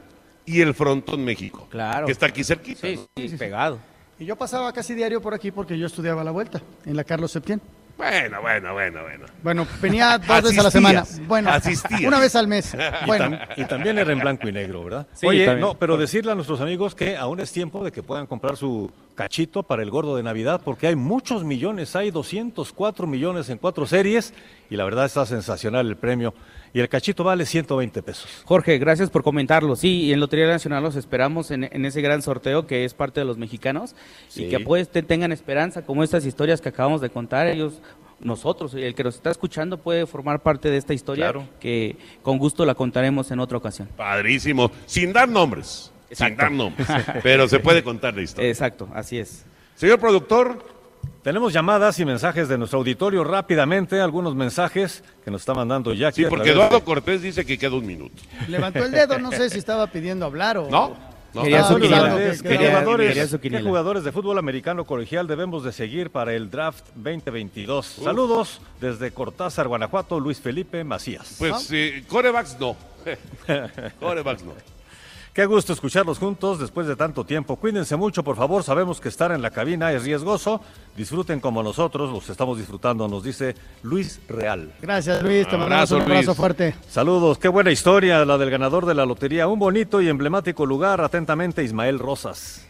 [0.46, 1.68] y el Frontón México.
[1.70, 2.06] Claro.
[2.06, 2.82] Que está aquí cerquita.
[2.88, 3.80] Sí, sí, pegado.
[4.20, 7.04] Y yo pasaba casi diario por aquí porque yo estudiaba a la vuelta en la
[7.04, 7.62] Carlos Septién.
[7.98, 9.26] Bueno, bueno, bueno, bueno.
[9.42, 11.04] Bueno, venía dos veces a la semana.
[11.28, 12.02] Bueno, asistías.
[12.02, 12.76] una vez al mes.
[13.04, 15.08] Y, Bueno, tam- y también era en blanco y negro, ¿verdad?
[15.14, 15.62] Sí, Oye, también.
[15.68, 18.92] no, pero decirle a nuestros amigos que aún es tiempo de que puedan comprar su
[19.18, 23.86] cachito para el gordo de Navidad, porque hay muchos millones, hay 204 millones en cuatro
[23.86, 24.34] series,
[24.70, 26.34] y la verdad está sensacional el premio.
[26.74, 28.44] Y el cachito vale 120 pesos.
[28.46, 29.76] Jorge, gracias por comentarlo.
[29.76, 33.20] Sí, y en Lotería Nacional los esperamos en, en ese gran sorteo que es parte
[33.20, 33.96] de los mexicanos
[34.28, 34.46] Sí.
[34.46, 37.48] y que pues te- tengan esperanza como estas historias que acabamos de contar.
[37.48, 37.82] Ellos,
[38.20, 41.48] nosotros, el que nos está escuchando puede formar parte de esta historia Claro.
[41.60, 43.88] que con gusto la contaremos en otra ocasión.
[43.98, 44.70] Padrísimo.
[44.86, 45.92] Sin dar nombres.
[46.10, 46.42] Sin Exacto.
[46.42, 46.88] dar nombres.
[47.24, 48.50] Pero se puede contar la historia.
[48.50, 49.46] Exacto, así es.
[49.76, 50.78] Señor productor,
[51.24, 56.24] Tenemos llamadas y mensajes de nuestro auditorio rápidamente, algunos mensajes que nos está mandando Jackie.
[56.24, 58.16] sí, porque de- Eduardo Cortés dice que queda un minuto.
[58.48, 60.70] levantó el dedo, no sé si estaba pidiendo hablar o...
[60.70, 60.96] ¿No?
[61.34, 61.44] No.
[61.44, 62.10] Quería Ah, su no, quiniela.
[62.10, 65.64] no, ¿Qué, que- qué que- jugadores, quería su qué jugadores de fútbol americano colegial debemos
[65.66, 67.86] de seguir para el draft 2022?
[68.04, 71.36] Saludos desde Cortázar, Guanajuato, Luis Felipe Macías.
[71.38, 72.76] Pues eh, corebacks no.
[74.00, 74.54] corebacks no.
[75.38, 77.58] Qué gusto escucharlos juntos después de tanto tiempo.
[77.58, 78.64] Cuídense mucho, por favor.
[78.64, 80.62] Sabemos que estar en la cabina es riesgoso.
[80.96, 84.74] Disfruten como nosotros los estamos disfrutando, nos dice Luis Real.
[84.82, 85.48] Gracias, Luis.
[85.48, 86.38] Te mandamos Abrazo, un abrazo Luis.
[86.38, 86.76] fuerte.
[86.90, 89.48] Saludos, qué buena historia la del ganador de la lotería.
[89.48, 91.02] Un bonito y emblemático lugar.
[91.02, 92.66] Atentamente, Ismael Rosas.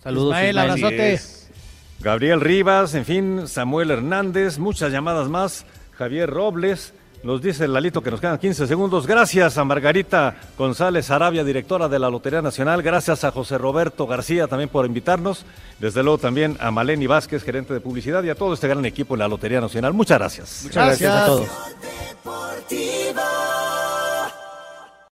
[0.00, 0.36] Saludos.
[0.36, 0.70] Ismael, Ismael.
[0.70, 1.14] abrazote.
[1.14, 1.50] es.
[1.98, 5.66] Gabriel Rivas, en fin, Samuel Hernández, muchas llamadas más.
[5.98, 6.94] Javier Robles,
[7.24, 9.06] nos dice Lalito que nos quedan 15 segundos.
[9.06, 12.82] Gracias a Margarita González Arabia, directora de la Lotería Nacional.
[12.82, 15.44] Gracias a José Roberto García también por invitarnos.
[15.80, 19.14] Desde luego también a Maleni Vázquez, gerente de publicidad, y a todo este gran equipo
[19.14, 19.92] en la Lotería Nacional.
[19.94, 20.60] Muchas gracias.
[20.64, 21.26] Muchas gracias a Gracias.
[21.26, 21.48] todos.
[22.24, 23.73] Deportivo.